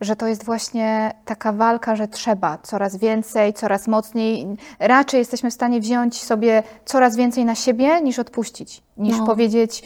[0.02, 4.58] że to jest właśnie taka walka, że trzeba coraz więcej, coraz mocniej.
[4.80, 9.26] Raczej jesteśmy w stanie wziąć sobie coraz więcej na siebie, niż odpuścić, niż no.
[9.26, 9.84] powiedzieć,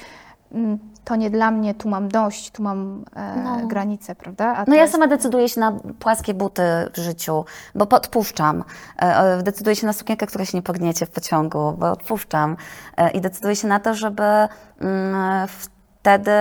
[0.51, 3.67] mm, to nie dla mnie, tu mam dość, tu mam e, no.
[3.67, 4.55] granice, prawda?
[4.57, 4.93] A no ja jest...
[4.93, 7.45] sama decyduję się na płaskie buty w życiu,
[7.75, 8.63] bo podpuszczam.
[8.97, 12.55] E, decyduję się na sukienkę, która się nie pogniecie w pociągu, bo odpuszczam.
[12.97, 14.23] E, I decyduję się na to, żeby
[14.79, 16.31] mm, wtedy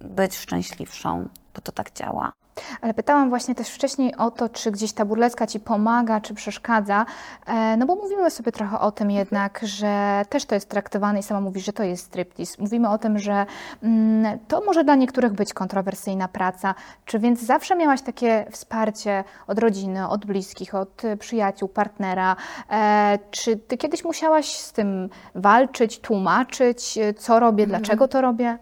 [0.00, 2.32] być szczęśliwszą, bo to tak działa.
[2.80, 7.06] Ale pytałam właśnie też wcześniej o to, czy gdzieś ta burleska Ci pomaga, czy przeszkadza,
[7.46, 11.22] e, no bo mówimy sobie trochę o tym jednak, że też to jest traktowane i
[11.22, 12.56] sama mówisz, że to jest striptease.
[12.58, 13.46] Mówimy o tym, że
[13.82, 16.74] mm, to może dla niektórych być kontrowersyjna praca.
[17.04, 22.36] Czy więc zawsze miałaś takie wsparcie od rodziny, od bliskich, od przyjaciół, partnera?
[22.70, 27.82] E, czy Ty kiedyś musiałaś z tym walczyć, tłumaczyć, co robię, mhm.
[27.82, 28.58] dlaczego to robię?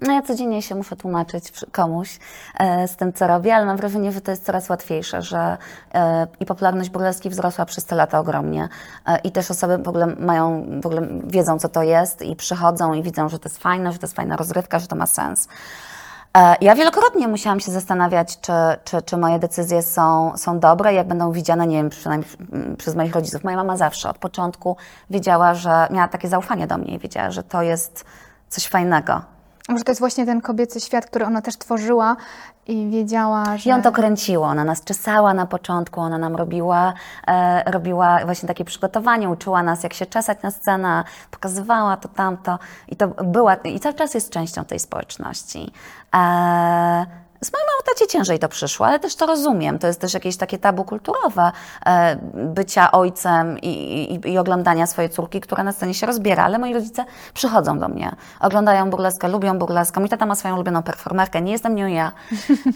[0.00, 2.18] No ja codziennie się muszę tłumaczyć komuś
[2.58, 5.56] e, z tym, co robię, ale mam wrażenie, że to jest coraz łatwiejsze, że
[5.94, 8.68] e, i popularność burleski wzrosła przez te lata ogromnie
[9.06, 12.92] e, i też osoby w ogóle mają, w ogóle wiedzą, co to jest i przychodzą
[12.92, 15.48] i widzą, że to jest fajne, że to jest fajna rozrywka, że to ma sens.
[16.60, 18.52] Ja wielokrotnie musiałam się zastanawiać, czy,
[18.84, 22.30] czy, czy moje decyzje są, są dobre, jak będą widziane, nie wiem, przynajmniej
[22.78, 23.44] przez moich rodziców.
[23.44, 24.76] Moja mama zawsze od początku
[25.10, 28.04] wiedziała, że miała takie zaufanie do mnie i wiedziała, że to jest
[28.48, 29.22] coś fajnego,
[29.70, 32.16] może to jest właśnie ten kobiecy świat, który ona też tworzyła
[32.66, 33.70] i wiedziała, że...
[33.70, 36.92] I on to kręciło, ona nas czesała na początku, ona nam robiła,
[37.26, 42.58] e, robiła właśnie takie przygotowanie, uczyła nas jak się czesać na scenę, pokazywała to, tamto
[42.88, 45.72] i to była, i cały czas jest częścią tej społeczności.
[46.14, 49.78] E, z mamą tacie ciężej to przyszło, ale też to rozumiem.
[49.78, 51.52] To jest też jakieś takie tabu kulturowe
[51.86, 53.68] e, bycia ojcem i,
[54.14, 56.44] i, i, oglądania swojej córki, która na scenie się rozbiera.
[56.44, 60.00] Ale moi rodzice przychodzą do mnie, oglądają burleskę, lubią burleskę.
[60.00, 62.12] Mój tata ma swoją ulubioną performerkę, nie jestem nią ja.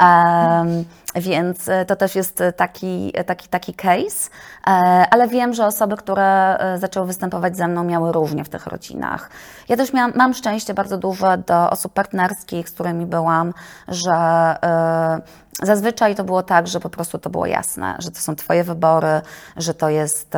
[0.01, 0.85] Um,
[1.17, 4.31] więc e, to też jest taki, taki, taki case.
[4.67, 4.71] E,
[5.11, 9.31] ale wiem, że osoby, które zaczęły występować ze mną, miały różnie w tych rodzinach.
[9.69, 13.55] Ja też miałam, mam szczęście bardzo duże do osób partnerskich, z którymi byłam,
[13.89, 14.15] że
[14.63, 15.21] E,
[15.63, 19.21] zazwyczaj to było tak, że po prostu to było jasne, że to są Twoje wybory,
[19.57, 20.35] że to jest.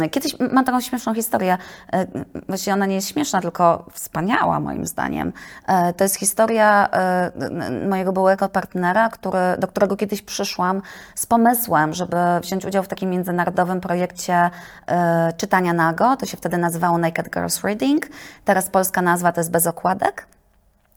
[0.00, 1.58] E, kiedyś mam taką śmieszną historię.
[1.92, 2.06] E,
[2.48, 5.32] właściwie ona nie jest śmieszna, tylko wspaniała moim zdaniem.
[5.96, 6.88] To jest historia
[7.88, 10.82] mojego byłego partnera, który, do którego kiedyś przyszłam
[11.14, 14.50] z pomysłem, żeby wziąć udział w takim międzynarodowym projekcie
[15.36, 16.16] czytania nago.
[16.16, 18.06] To się wtedy nazywało Naked Girls Reading.
[18.44, 20.26] Teraz polska nazwa to jest Bez okładek.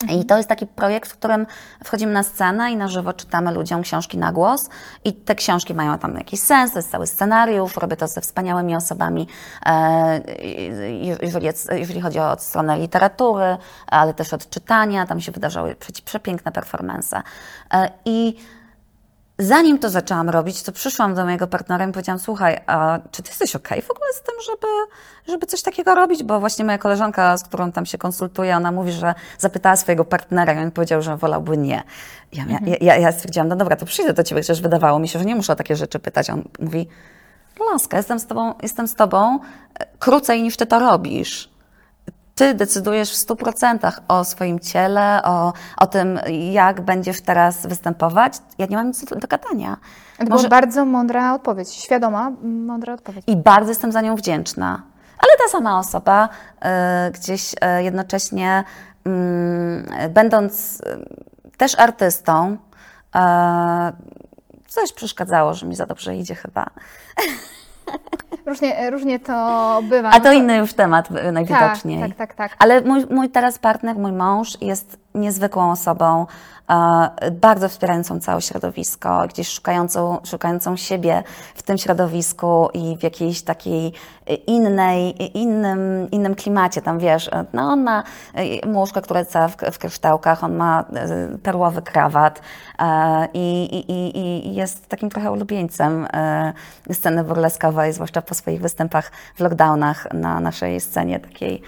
[0.08, 1.45] I to jest taki projekt, w którym
[1.84, 4.70] wchodzimy na scenę i na żywo czytamy ludziom książki na głos.
[5.04, 8.76] I te książki mają tam jakiś sens, to jest cały scenariusz, robię to ze wspaniałymi
[8.76, 9.28] osobami,
[9.66, 10.22] e,
[11.72, 15.76] jeżeli, chodzi o stronę literatury, ale też od czytania, tam się wydarzały
[16.06, 17.22] przepiękne performance.
[17.74, 18.36] E, I
[19.40, 23.30] zanim to zaczęłam robić, to przyszłam do mojego partnera i powiedziałam, słuchaj, a czy ty
[23.30, 24.68] jesteś okej okay w ogóle z tym, żeby,
[25.28, 26.24] żeby coś takiego robić?
[26.24, 30.54] Bo właśnie moja koleżanka, z którą tam się konsultuję, ona mówi, że zapytała swojego partnera
[30.54, 31.84] i on powiedział, że wolałby nie.
[32.34, 32.68] Ja, mhm.
[32.68, 35.26] ja, ja, ja stwierdziłam, no dobra, to przyjdę do ciebie, chociaż wydawało mi się, że
[35.26, 36.30] nie muszę o takie rzeczy pytać.
[36.30, 36.88] On mówi,
[37.72, 39.40] laska, jestem z tobą, jestem z tobą
[39.80, 41.50] e, krócej niż ty to robisz
[42.40, 46.20] ty decydujesz w 100% o swoim ciele, o, o tym,
[46.52, 48.34] jak będziesz teraz występować.
[48.58, 49.78] Ja nie mam nic do gadania.
[50.18, 50.48] To Może...
[50.48, 53.24] była bardzo mądra odpowiedź, świadoma, mądra odpowiedź.
[53.28, 54.82] I bardzo jestem za nią wdzięczna.
[55.18, 56.30] Ale ta sama osoba
[57.08, 58.64] y, gdzieś y, jednocześnie,
[60.06, 60.82] y, będąc
[61.58, 62.58] też artystą,
[64.68, 66.66] coś przeszkadzało, że mi za dobrze idzie chyba.
[68.46, 70.10] Różnie, różnie to bywa.
[70.10, 72.00] A to inny już temat najwidoczniej.
[72.00, 72.50] Tak, tak, tak.
[72.50, 72.58] tak.
[72.60, 76.26] Ale mój, mój teraz partner, mój mąż jest niezwykłą osobą,
[77.32, 81.24] bardzo wspierającą całe środowisko, gdzieś szukającą, szukającą siebie
[81.55, 83.93] w tym środowisku i w jakiejś takiej
[84.47, 86.82] innej, innym, innym klimacie.
[86.82, 88.03] Tam wiesz, no on ma
[88.68, 92.41] muszkę, która cała w, w kryształkach, on ma e, perłowy krawat
[92.80, 96.53] e, i, i, i jest takim trochę ulubieńcem e,
[96.93, 101.62] sceny burleskowej, zwłaszcza po swoich występach w lockdownach na naszej scenie takiej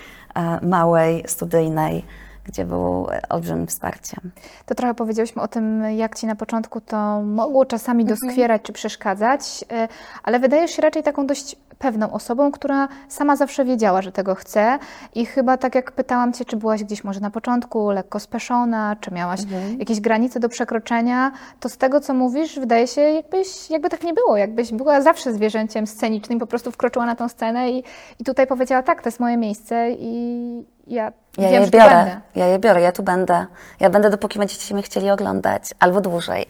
[0.61, 2.05] małej, studyjnej
[2.45, 4.31] gdzie był olbrzymim wsparciem.
[4.65, 8.19] To trochę powiedzieliśmy o tym, jak Ci na początku to mogło czasami mhm.
[8.19, 9.87] doskwierać czy przeszkadzać, e,
[10.23, 14.79] ale wydajesz się raczej taką dość pewną osobą, która sama zawsze wiedziała, że tego chce
[15.15, 19.11] i chyba tak jak pytałam Cię, czy byłaś gdzieś może na początku lekko speszona, czy
[19.11, 19.79] miałaś mhm.
[19.79, 24.13] jakieś granice do przekroczenia, to z tego, co mówisz, wydaje się, jakbyś, jakby tak nie
[24.13, 27.83] było, jakbyś była zawsze zwierzęciem scenicznym, po prostu wkroczyła na tą scenę i,
[28.19, 32.45] i tutaj powiedziała, tak, to jest moje miejsce i ja ja Wiem, je biorę, ja
[32.47, 33.45] je biorę, ja tu będę.
[33.79, 36.45] Ja będę, dopóki będziecie się mnie chcieli oglądać, albo dłużej.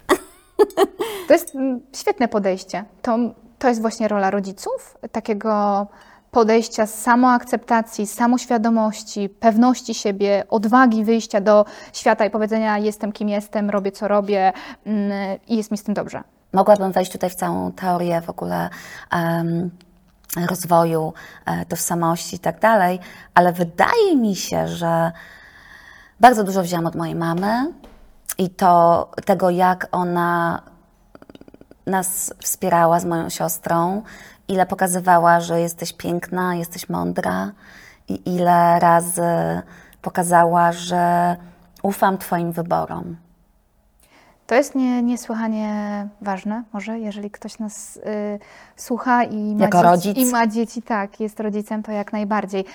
[1.27, 2.83] To jest mm, świetne podejście.
[3.01, 3.17] To,
[3.61, 5.87] to jest właśnie rola rodziców, takiego
[6.31, 13.69] podejścia z samoakceptacji, samoświadomości, pewności siebie, odwagi wyjścia do świata i powiedzenia: Jestem kim jestem,
[13.69, 14.53] robię co robię
[14.85, 15.11] mm,
[15.47, 16.23] i jest mi z tym dobrze.
[16.53, 18.69] Mogłabym wejść tutaj w całą teorię w ogóle.
[19.13, 19.69] Um,
[20.49, 21.13] rozwoju,
[21.45, 22.99] e, tożsamości i tak dalej,
[23.33, 25.11] ale wydaje mi się, że
[26.19, 27.73] bardzo dużo wzięłam od mojej mamy
[28.37, 30.61] i to tego, jak ona
[31.91, 34.03] nas wspierała z moją siostrą,
[34.47, 37.51] ile pokazywała, że jesteś piękna, jesteś mądra
[38.07, 39.21] i ile razy
[40.01, 41.35] pokazała, że
[41.83, 43.15] ufam Twoim wyborom.
[44.51, 48.01] To jest nie, niesłychanie ważne, może, jeżeli ktoś nas y,
[48.75, 50.17] słucha i ma, jako dzieci, rodzic.
[50.17, 52.65] i ma dzieci, tak, jest rodzicem, to jak najbardziej.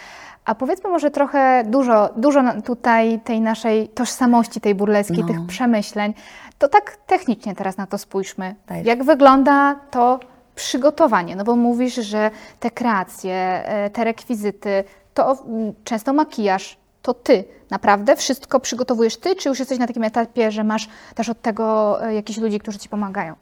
[0.44, 5.26] A powiedzmy może trochę dużo, dużo tutaj tej naszej tożsamości, tej burleskiej, no.
[5.26, 6.14] tych przemyśleń.
[6.58, 8.54] To tak technicznie teraz na to spójrzmy.
[8.66, 8.84] Daj.
[8.84, 10.20] Jak wygląda to
[10.54, 11.36] przygotowanie?
[11.36, 15.44] No bo mówisz, że te kreacje, e, te rekwizyty, to
[15.84, 20.64] często makijaż, to ty naprawdę wszystko przygotowujesz ty, czy już jesteś na takim etapie, że
[20.64, 23.34] masz też od tego e, jakichś ludzi, którzy ci pomagają?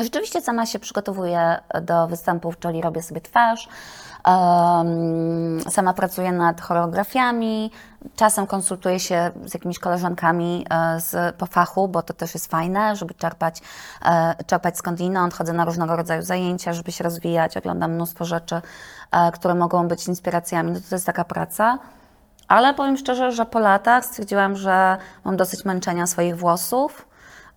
[0.00, 3.68] Rzeczywiście sama się przygotowuję do występów, czyli robię sobie twarz.
[4.26, 7.70] Um, sama pracuję nad choreografiami,
[8.16, 12.96] czasem konsultuję się z jakimiś koleżankami e, z, po fachu, bo to też jest fajne,
[12.96, 13.62] żeby czerpać,
[14.04, 15.34] e, czerpać skądinąd.
[15.34, 18.62] Chodzę na różnego rodzaju zajęcia, żeby się rozwijać, oglądam mnóstwo rzeczy,
[19.32, 20.72] które mogą być inspiracjami.
[20.72, 21.78] No to jest taka praca.
[22.50, 27.08] Ale powiem szczerze, że po latach stwierdziłam, że mam dosyć męczenia swoich włosów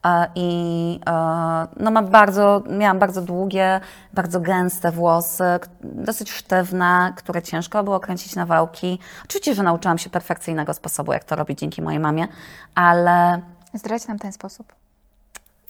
[0.06, 3.80] e, i e, no mam bardzo, miałam bardzo długie,
[4.14, 5.44] bardzo gęste włosy,
[5.84, 9.00] dosyć sztywne, które ciężko było kręcić na wałki.
[9.26, 12.28] Oczywiście, że nauczyłam się perfekcyjnego sposobu, jak to robić dzięki mojej mamie,
[12.76, 13.42] ale...
[13.74, 14.83] Zdradź nam ten sposób.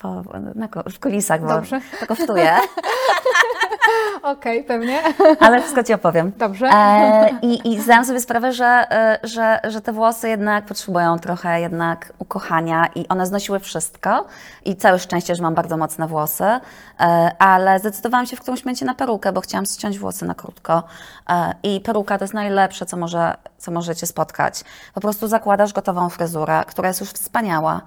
[0.04, 0.24] Po,
[0.56, 1.82] na, w kulisach, bo Dobrze.
[2.00, 2.54] to kosztuje.
[4.24, 5.00] Okej, okay, pewnie.
[5.40, 6.32] Ale wszystko Ci opowiem.
[6.38, 6.68] Dobrze.
[6.74, 11.62] E, I i zdałam sobie sprawę, że, e, że, że te włosy jednak potrzebują trochę
[11.62, 14.26] jednak ukochania i one znosiły wszystko.
[14.66, 16.60] I całe szczęście, że mam bardzo mocne włosy, e,
[17.40, 20.84] ale zdecydowałam się w którymś momencie na perukę, bo chciałam ściąć włosy na krótko.
[21.30, 24.64] E, I peruka to jest najlepsze, co, może, co możecie spotkać.
[24.94, 27.82] Po prostu zakładasz gotową fryzurę, która jest już wspaniała.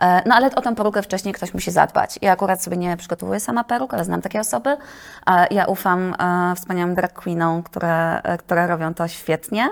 [0.00, 2.18] E, no ale o tę perukę wcześniej ktoś musi zadbać.
[2.22, 4.76] Ja akurat sobie nie przygotowuję sama peruk, ale znam takie osoby.
[5.50, 6.14] Ja ufam
[6.56, 9.68] wspaniałym drag queenom, które, które robią to świetnie.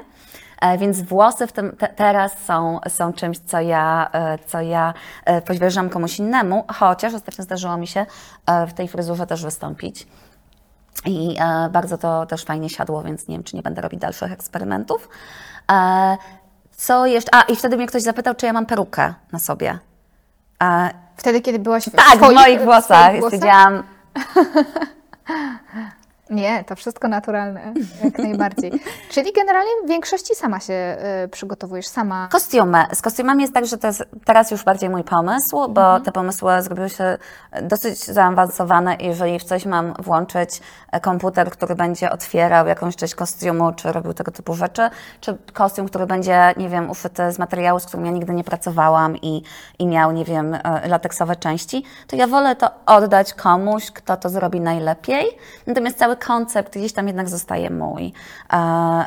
[0.60, 4.94] E, Więc włosy w tym te, teraz są, są czymś, co ja, e, co ja
[5.24, 8.06] e, powierzam komuś innemu, chociaż ostatnio zdarzyło mi się
[8.46, 10.06] e, w tej fryzurze też wystąpić.
[11.06, 14.32] I e, bardzo to też fajnie siadło, więc nie wiem, czy nie będę robić dalszych
[14.32, 15.08] eksperymentów.
[15.72, 16.16] E,
[16.70, 17.34] co jeszcze?
[17.34, 19.78] A, i wtedy mnie ktoś zapytał, czy ja mam perukę na sobie.
[21.18, 23.12] Wtedy, kiedy byłaś w tak, w moich włosach.
[23.22, 23.82] Stwierdziłam,
[26.30, 27.72] Nie, to wszystko naturalne,
[28.04, 28.72] jak najbardziej.
[29.12, 32.28] Czyli generalnie w większości sama się y, przygotowujesz, sama.
[32.32, 32.84] Kostiumy.
[32.92, 36.02] Z kostiumami jest tak, że to jest teraz już bardziej mój pomysł, bo Mhm.
[36.02, 37.18] te pomysły zrobiły się
[37.62, 40.60] dosyć zaawansowane jeżeli w coś mam włączyć
[40.92, 45.88] e, komputer, który będzie otwierał jakąś część kostiumu, czy robił tego typu rzeczy, czy kostium,
[45.88, 49.42] który będzie, nie wiem, uszyty z materiału, z którym ja nigdy nie pracowałam i,
[49.78, 54.28] i miał, nie wiem, e, lateksowe części, to ja wolę to oddać komuś, kto to
[54.28, 55.26] zrobi najlepiej.
[55.66, 58.12] Natomiast cały koncept gdzieś tam jednak zostaje mój.
[58.52, 58.56] E,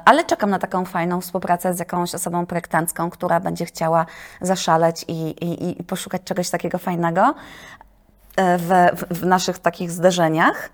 [0.05, 4.05] Ale czekam na taką fajną współpracę z jakąś osobą projektancką, która będzie chciała
[4.41, 7.33] zaszaleć i, i, i poszukać czegoś takiego fajnego
[8.35, 8.69] e, w,
[9.09, 10.69] w, naszych takich zderzeniach.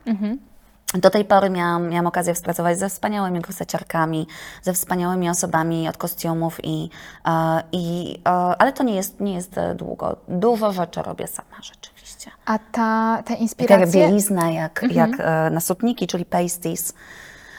[0.94, 4.28] Do tej pory miałam, miałam okazję współpracować ze wspaniałymi gruseciarkami,
[4.62, 6.90] ze wspaniałymi osobami od kostiumów, i,
[7.26, 8.20] e, i,
[8.60, 10.16] ale to nie jest, nie jest długo.
[10.28, 11.97] Dużo rzeczy robię sama rzeczywiście.
[12.46, 14.02] A ta, te Jak inspiracje.
[14.02, 16.94] bielizna, jak, jak e, nasutniki, czyli pasties.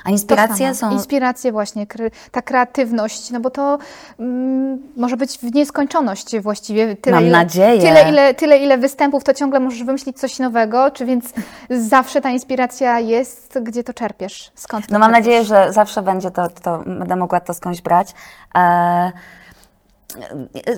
[0.04, 0.90] A inspiracje są...
[0.90, 1.86] Inspiracje właśnie,
[2.30, 3.78] ta kreatywność, no bo to
[4.18, 6.96] mm, może być w nieskończoność właściwie.
[6.96, 7.80] Tyle, Mam ile, nadzieję.
[7.82, 11.32] Tyle ile, tyle, ile występów, to ciągle możesz wymyślić coś nowego, czy więc
[11.70, 14.50] zawsze ta inspiracja jest, gdzie to czerpiesz?
[14.54, 15.26] Skąd to No mam czerpiesz?
[15.26, 18.14] nadzieję, że zawsze będzie to, to będę mogła to skądś brać.
[18.54, 19.12] E,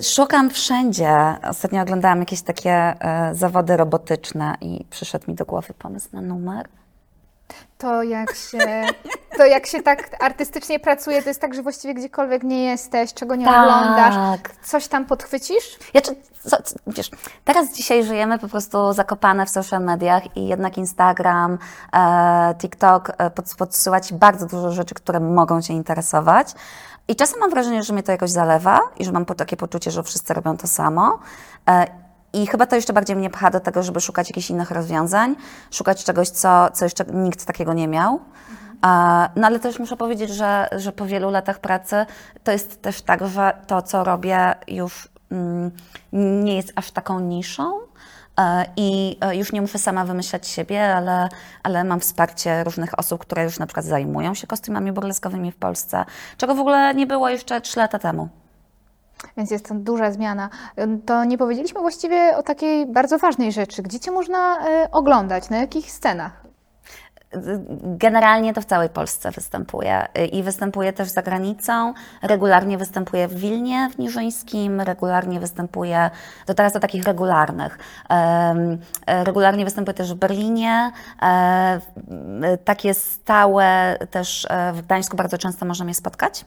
[0.02, 1.36] Szukam wszędzie.
[1.48, 6.68] Ostatnio oglądałam jakieś takie e, zawody robotyczne i przyszedł mi do głowy pomysł na numer.
[7.78, 8.84] To jak się,
[9.36, 13.36] to jak się tak artystycznie pracuje, to jest tak, że właściwie gdziekolwiek nie jesteś, czego
[13.36, 13.54] nie Tak.
[13.54, 15.78] oglądasz, coś tam podchwycisz?
[15.94, 16.16] Ja, czy,
[16.48, 16.56] co,
[16.86, 17.10] wiesz,
[17.44, 21.58] teraz dzisiaj żyjemy po prostu zakopane w social mediach i jednak Instagram,
[21.92, 26.54] e, TikTok e, pod, podsyła Ci bardzo dużo rzeczy, które mogą Cię interesować.
[27.10, 30.02] I czasem mam wrażenie, że mnie to jakoś zalewa i że mam takie poczucie, że
[30.02, 31.18] wszyscy robią to samo.
[31.68, 31.86] E,
[32.32, 35.36] I chyba to jeszcze bardziej mnie pcha do tego, żeby szukać jakichś innych rozwiązań,
[35.70, 38.20] szukać czegoś, co, co jeszcze nikt takiego nie miał.
[38.82, 42.06] A, No ale też muszę powiedzieć, że, że po wielu latach pracy
[42.44, 45.70] to jest też tak, że to, co robię, już mm,
[46.44, 47.89] nie jest aż taką niszą.
[48.40, 51.28] E, I e, już nie muszę sama wymyślać siebie, ale,
[51.62, 56.04] ale mam wsparcie różnych osób, które już na przykład zajmują się kostiumami burleskowymi w Polsce,
[56.36, 58.28] czego w ogóle nie było jeszcze 3 lata temu.
[59.36, 60.48] Więc jest to duża zmiana.
[61.06, 63.82] To nie powiedzieliśmy właściwie o takiej bardzo ważnej rzeczy.
[63.82, 65.50] Gdzie Cię można e, oglądać?
[65.50, 66.49] Na jakich scenach?
[67.82, 71.94] Generalnie to w całej Polsce występuję y, i występuję też za granicą.
[72.22, 76.10] Regularnie występuję w Wilnie, w Niżyńskim, regularnie występuję,
[76.46, 77.78] to teraz do takich regularnych.
[79.06, 80.92] Regularnie występuję też w Berlinie.
[82.64, 86.44] Takie stałe też e, w Gdańsku bardzo często można mnie spotkać.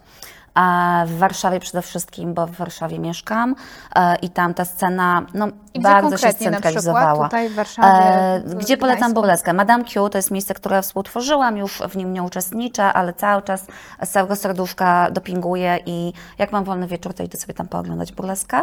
[0.54, 3.56] A w Warszawie przede wszystkim, bo w Warszawie mieszkam
[3.96, 5.48] e, i tam ta scena no,
[5.80, 7.26] bardzo się scentralizowała.
[7.26, 9.54] Tutaj w Warszawie, w gdzie polecam burleskę?
[9.54, 13.66] Madame Q to jest miejsce, które współtworzyłam, już w nim nie uczestniczę, ale cały czas
[14.04, 18.62] z całego serduszka dopinguję i jak mam wolny wieczór, to idę sobie tam pooglądać burleskę.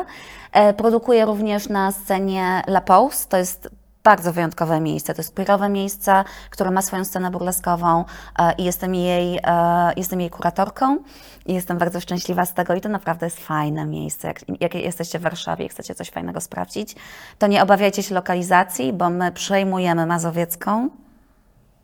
[0.53, 5.15] E, produkuję również na scenie La Pause, to jest bardzo wyjątkowe miejsce.
[5.15, 8.05] To jest queerowe miejsce, które ma swoją scenę burleskową
[8.39, 10.99] e, i jestem jej, e, jestem jej kuratorką
[11.47, 14.29] i jestem bardzo szczęśliwa z tego i to naprawdę jest fajne miejsce.
[14.29, 16.97] Jak, jak jesteście w Warszawie i chcecie coś fajnego sprawdzić,
[17.39, 20.89] to nie obawiajcie się lokalizacji, bo my przejmujemy Mazowiecką.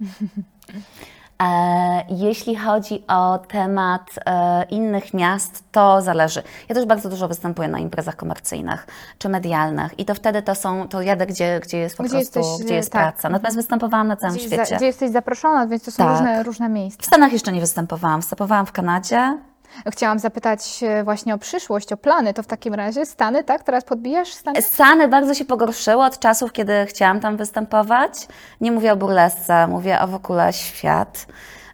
[1.42, 6.42] E, Jeśli chodzi o temat e, innych miast, to zależy.
[6.68, 8.86] Ja też bardzo dużo występuję na imprezach komercyjnych
[9.18, 12.38] czy medialnych i to wtedy to są, to jadę, gdzie, gdzie jest po Gdzie prostu,
[12.38, 13.02] jesteś, gdzie jest tak.
[13.02, 13.28] praca.
[13.28, 14.66] Natomiast występowałam na całym Gdzie, świecie.
[14.66, 16.12] za, gdzie jesteś zaproszona, więc to są Tak.
[16.12, 17.06] różne, różne W miejsca.
[17.06, 18.20] Stanach jeszcze nie występowałam.
[18.20, 19.38] Występowałam w Kanadzie.
[19.92, 22.34] Chciałam zapytać e, właśnie o przyszłość, o plany.
[22.34, 23.62] To w takim razie Stany, tak?
[23.62, 24.62] Teraz podbijasz Stany?
[24.62, 28.28] Stany bardzo się pogorszyły od czasów, kiedy chciałam tam występować.
[28.60, 31.26] Nie mówię o burlesce, mówię o w ogóle świat.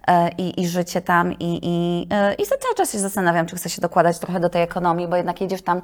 [0.09, 3.71] e, I, i życie tam, i, i, e, i cały czas się zastanawiam, czy chcę
[3.71, 5.83] się dokładać trochę do tej ekonomii, bo jednak jedziesz tam,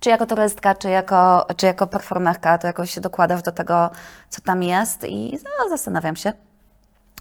[0.00, 3.90] czy jako turystka, czy jako, czy jako performerka, to jakoś się dokładasz do tego,
[4.28, 6.47] co tam jest i no, zastanawiam się.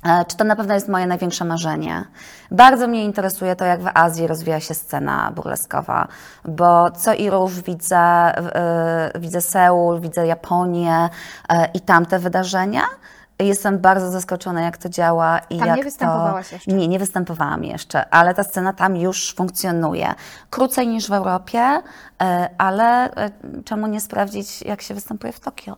[0.03, 2.05] E, Czy to na pewno jest moje największe marzenie?
[2.51, 6.07] Bardzo mnie interesuje to, jak w Azji rozwija się scena burleskowa,
[6.45, 11.09] bo co i róż widzę, e, widzę Seul, widzę Japonię
[11.49, 12.81] e, i tamte wydarzenia.
[13.39, 16.55] Jestem bardzo zaskoczona, jak to działa i Tam jak nie występowałaś to...
[16.55, 16.71] jeszcze?
[16.71, 20.13] Nie, nie występowałam jeszcze, ale ta scena tam już funkcjonuje.
[20.49, 21.81] Krócej niż w Europie,
[22.57, 23.09] ale
[23.65, 25.75] czemu nie sprawdzić, jak się występuje w Tokio?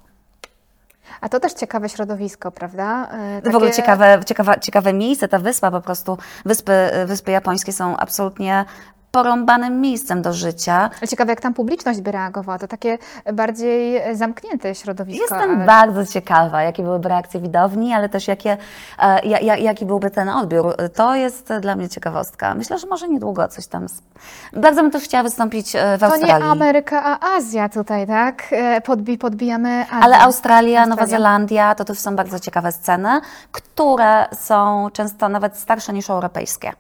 [1.22, 3.10] A to też ciekawe środowisko, prawda?
[3.12, 6.74] E, W ogóle takie- ciekawe, ciekawe, ciekawe miejsce, ta wyspa po prostu, wyspy,
[7.06, 8.66] wyspy japońskie są absolutnie
[9.12, 10.90] porąbanym miejscem do życia.
[11.10, 12.60] Ciekawe, jak tam publiczność by reagowała.
[12.60, 12.98] To takie
[13.34, 15.22] bardziej zamknięte środowisko.
[15.22, 18.58] Jestem ale- bardzo ciekawa, jakie byłyby reakcje widowni, ale też jakie,
[19.00, 20.76] e, ja, ja, jaki byłby ten odbiór.
[20.96, 22.56] To jest dla mnie ciekawostka.
[22.56, 23.86] Myślę, że może niedługo coś tam.
[24.54, 26.50] Bardzo bym też chciała wystąpić e, w To nie Australii.
[26.50, 28.44] Ameryka, a Azja tutaj, tak?
[28.52, 29.98] E, Podbi, podbijamy Azję.
[30.04, 31.18] Ale Australia, Nowa Australia.
[31.18, 36.74] Zelandia to też są bardzo ciekawe sceny, które są często nawet starsze niż europejskie.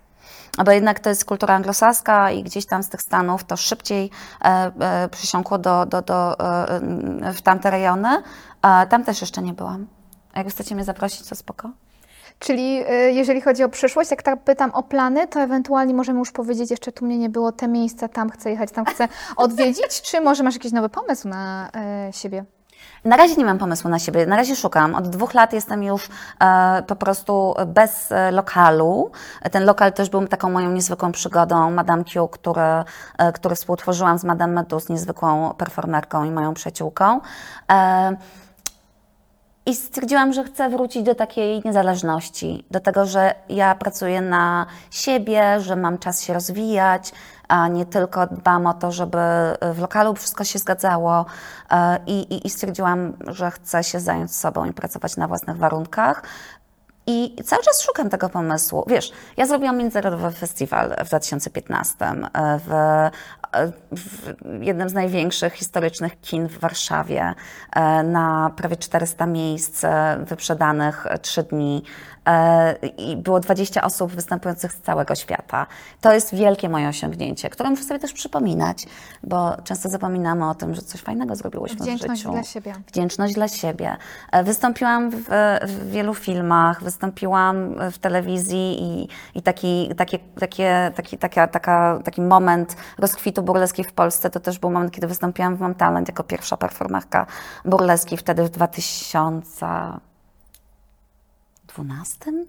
[0.65, 4.09] Bo jednak to jest kultura anglosaska i gdzieś tam z tych Stanów to szybciej
[4.41, 8.23] e, e, przysiąkło do, do, do, e, w tamte rejony.
[8.89, 9.87] Tam też jeszcze nie byłam.
[10.35, 11.69] Jak chcecie mnie zaprosić, to spoko.
[12.39, 12.73] Czyli
[13.11, 16.91] jeżeli chodzi o przyszłość, jak tak pytam o plany, to ewentualnie możemy już powiedzieć, jeszcze
[16.91, 20.53] tu mnie nie było, te miejsca, tam chcę jechać, tam chcę odwiedzić, czy może masz
[20.53, 21.69] jakiś nowy pomysł na
[22.11, 22.45] siebie?
[23.05, 24.95] Na razie nie mam pomysłu na siebie, na razie szukam.
[24.95, 29.11] Od dwóch lat jestem już e, po prostu bez e, lokalu.
[29.51, 31.71] Ten lokal też był taką moją niezwykłą przygodą.
[31.71, 32.61] Madame Q, który,
[33.17, 37.19] e, który współtworzyłam z Madame Medus, niezwykłą performerką i moją przyjaciółką.
[37.71, 38.17] E,
[39.65, 45.59] i stwierdziłam, że chcę wrócić do takiej niezależności, do tego, że ja pracuję na siebie,
[45.59, 47.11] że mam czas się rozwijać,
[47.49, 49.17] a nie tylko dbam o to, żeby
[49.73, 51.25] w lokalu wszystko się zgadzało.
[51.71, 56.23] E, I, i, i stwierdziłam, że chcę się zająć sobą i pracować na własnych warunkach.
[57.11, 58.83] I cały czas szukam tego pomysłu.
[58.87, 63.11] Wiesz, ja zrobiłam międzynarodowy festiwal w 2015 e, w, e,
[63.91, 67.33] w jednym z największych historycznych kin w Warszawie
[68.03, 69.85] na prawie 400 miejsc
[70.19, 71.83] wyprzedanych e, trzy dni
[72.97, 75.67] i było 20 osób występujących z całego świata.
[76.01, 78.85] To jest wielkie moje osiągnięcie, które muszę sobie też przypominać,
[79.23, 82.31] bo często zapominamy o tym, że coś fajnego zrobiłyśmy w Wdzięczność życiu.
[82.31, 82.73] dla siebie.
[82.87, 83.97] Wdzięczność dla siebie.
[84.31, 85.25] E, Wystąpiłam w,
[85.67, 92.21] w wielu filmach, wystąpiłam w telewizji i, i taki, takie, takie, taki, taka, taka, taki
[92.21, 96.23] moment rozkwitu burleski w Polsce to też był moment, kiedy wystąpiłam w Mam Talent jako
[96.23, 97.25] pierwsza performerka
[97.65, 98.49] burleski wtedy w
[101.83, 102.45] 2012.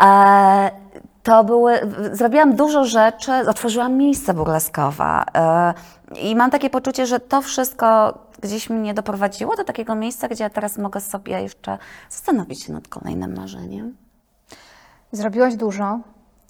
[0.00, 0.70] E,
[1.22, 1.80] to były,
[2.12, 5.74] zrobiłam dużo rzeczy, otworzyłam miejsca burleskowe e,
[6.22, 10.50] i mam takie poczucie, że to wszystko gdzieś mnie doprowadziło do takiego miejsca, gdzie ja
[10.50, 11.78] teraz mogę sobie jeszcze
[12.10, 13.96] zastanowić się nad kolejnym marzeniem.
[15.12, 16.00] Zrobiłaś dużo.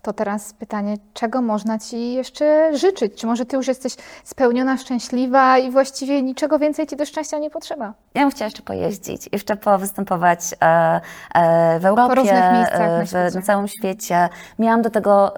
[0.02, 3.20] To teraz pytanie, czego można Ci jeszcze życzyć?
[3.20, 7.50] Czy może Ty już jesteś spełniona, szczęśliwa i właściwie niczego więcej Ci do szczęścia nie
[7.50, 7.94] potrzeba?
[8.14, 11.00] Ja bym chciała jeszcze pojeździć, jeszcze powystępować e,
[11.34, 14.28] e, w Europie, miejscach na e, w, na całym świecie.
[14.58, 15.34] Miałam do tego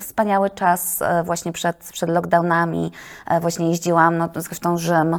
[0.00, 2.92] wspaniały czas właśnie przed, przed lockdownami.
[3.40, 5.18] Właśnie jeździłam, no, zresztą Rzym.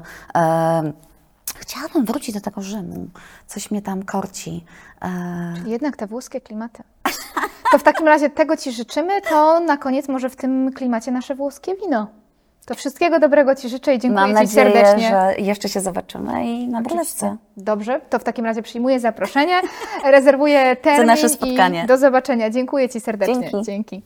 [1.56, 3.08] Chciałabym wrócić do tego Rzymu.
[3.48, 4.66] Coś mnie tam korci.
[5.02, 5.10] E,
[5.66, 6.84] Jednak te włoskie klimaty.
[7.72, 11.36] To w takim razie tego Ci życzymy, to na koniec może w tym klimacie nasze
[11.36, 12.08] włoskie wino.
[12.66, 15.10] To wszystkiego dobrego Ci życzę i dziękuję Mam nadzieję, Ci serdecznie.
[15.10, 17.38] że jeszcze się zobaczymy i na Brylewce.
[17.58, 19.62] Dobrze, to w takim razie przyjmuję zaproszenie,
[20.12, 21.84] rezerwuję termin Za nasze spotkanie.
[21.84, 22.50] i do zobaczenia.
[22.50, 23.52] Dziękuję Ci serdecznie.
[23.52, 23.64] Dzięki.
[23.66, 24.02] Dzięki.